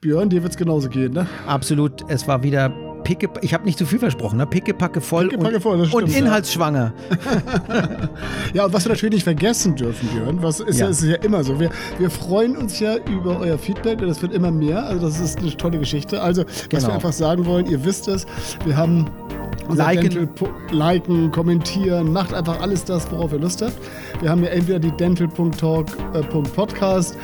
Björn, 0.00 0.30
dir 0.30 0.42
wird 0.42 0.52
es 0.52 0.58
genauso 0.58 0.88
gehen, 0.88 1.12
ne? 1.12 1.26
Absolut. 1.46 2.04
Es 2.08 2.28
war 2.28 2.42
wieder 2.42 2.72
picke, 3.04 3.28
ich 3.42 3.54
habe 3.54 3.64
nicht 3.64 3.78
zu 3.78 3.86
viel 3.86 3.98
versprochen, 3.98 4.38
ne? 4.38 4.46
Pickepacke 4.46 5.00
voll 5.00 5.28
Pickepacke 5.28 5.56
und, 5.56 5.62
voll, 5.62 5.86
stimmt, 5.86 6.02
und 6.04 6.14
inhaltsschwanger. 6.14 6.92
ja, 8.54 8.64
und 8.64 8.72
was 8.72 8.84
wir 8.84 8.90
natürlich 8.90 9.14
nicht 9.14 9.24
vergessen 9.24 9.74
dürfen, 9.76 10.08
Björn, 10.08 10.42
was 10.42 10.60
ist 10.60 10.78
ja, 10.78 10.88
ist 10.88 11.02
ja 11.02 11.16
immer 11.16 11.44
so. 11.44 11.58
Wir, 11.58 11.70
wir 11.98 12.10
freuen 12.10 12.56
uns 12.56 12.80
ja 12.80 12.96
über 12.96 13.38
euer 13.40 13.58
Feedback 13.58 14.00
und 14.00 14.08
es 14.08 14.22
wird 14.22 14.32
immer 14.32 14.50
mehr. 14.50 14.84
Also 14.84 15.06
das 15.06 15.20
ist 15.20 15.38
eine 15.38 15.56
tolle 15.56 15.78
Geschichte. 15.78 16.20
Also, 16.20 16.44
was 16.44 16.68
genau. 16.68 16.88
wir 16.88 16.94
einfach 16.94 17.12
sagen 17.12 17.46
wollen, 17.46 17.66
ihr 17.66 17.84
wisst 17.84 18.08
es, 18.08 18.26
wir 18.64 18.76
haben 18.76 19.10
liken. 19.68 20.28
liken, 20.70 21.30
kommentieren, 21.30 22.12
macht 22.12 22.34
einfach 22.34 22.60
alles 22.60 22.84
das, 22.84 23.10
worauf 23.10 23.32
ihr 23.32 23.38
Lust 23.38 23.62
habt. 23.62 23.72
Wir 24.20 24.28
haben 24.30 24.42
ja 24.42 24.50
entweder 24.50 24.78
die 24.78 24.92
dental.talk.podcast 24.92 27.16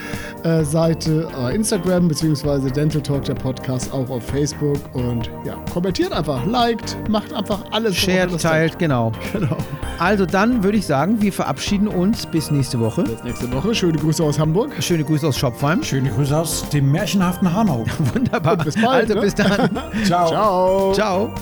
äh, 0.45 0.45
äh, 0.45 0.65
Seite 0.65 1.29
äh, 1.39 1.55
Instagram 1.55 2.09
beziehungsweise 2.09 2.71
Dental 2.71 3.03
Talk 3.03 3.25
der 3.25 3.35
Podcast 3.35 3.93
auch 3.93 4.09
auf 4.11 4.25
Facebook 4.25 4.79
und 4.93 5.31
ja, 5.45 5.57
kommentiert 5.73 6.13
einfach, 6.13 6.45
liked, 6.47 6.97
macht 7.09 7.33
einfach 7.33 7.65
alles. 7.73 7.97
Shared, 7.97 8.41
teilt, 8.41 8.79
genau. 8.79 9.13
genau. 9.33 9.57
Also 9.99 10.27
dann 10.27 10.63
würde 10.63 10.79
ich 10.79 10.87
sagen, 10.87 11.23
wir 11.23 11.33
verabschieden 11.33 11.89
uns 11.89 12.27
bis 12.27 12.51
nächste 12.51 12.81
Woche. 12.81 13.05
Bis 13.05 13.25
nächste 13.25 13.53
Woche. 13.53 13.75
Schöne 13.75 13.99
Grüße 13.99 14.23
aus 14.23 14.39
Hamburg. 14.39 14.73
Schöne 14.81 15.05
Grüße 15.05 15.29
aus 15.29 15.39
Schopfheim. 15.39 15.83
Schöne 15.83 16.11
Grüße 16.11 16.37
aus 16.37 16.69
dem 16.69 16.91
märchenhaften 16.91 17.53
Hanau. 17.53 17.85
Wunderbar. 18.15 18.55
Und 18.55 18.65
bis 18.65 18.75
bald. 18.75 19.11
Also 19.11 19.15
ne? 19.15 19.21
bis 19.21 19.35
dann. 19.35 19.71
Ciao. 20.05 20.29
Ciao. 20.29 20.93
Ciao. 20.93 21.35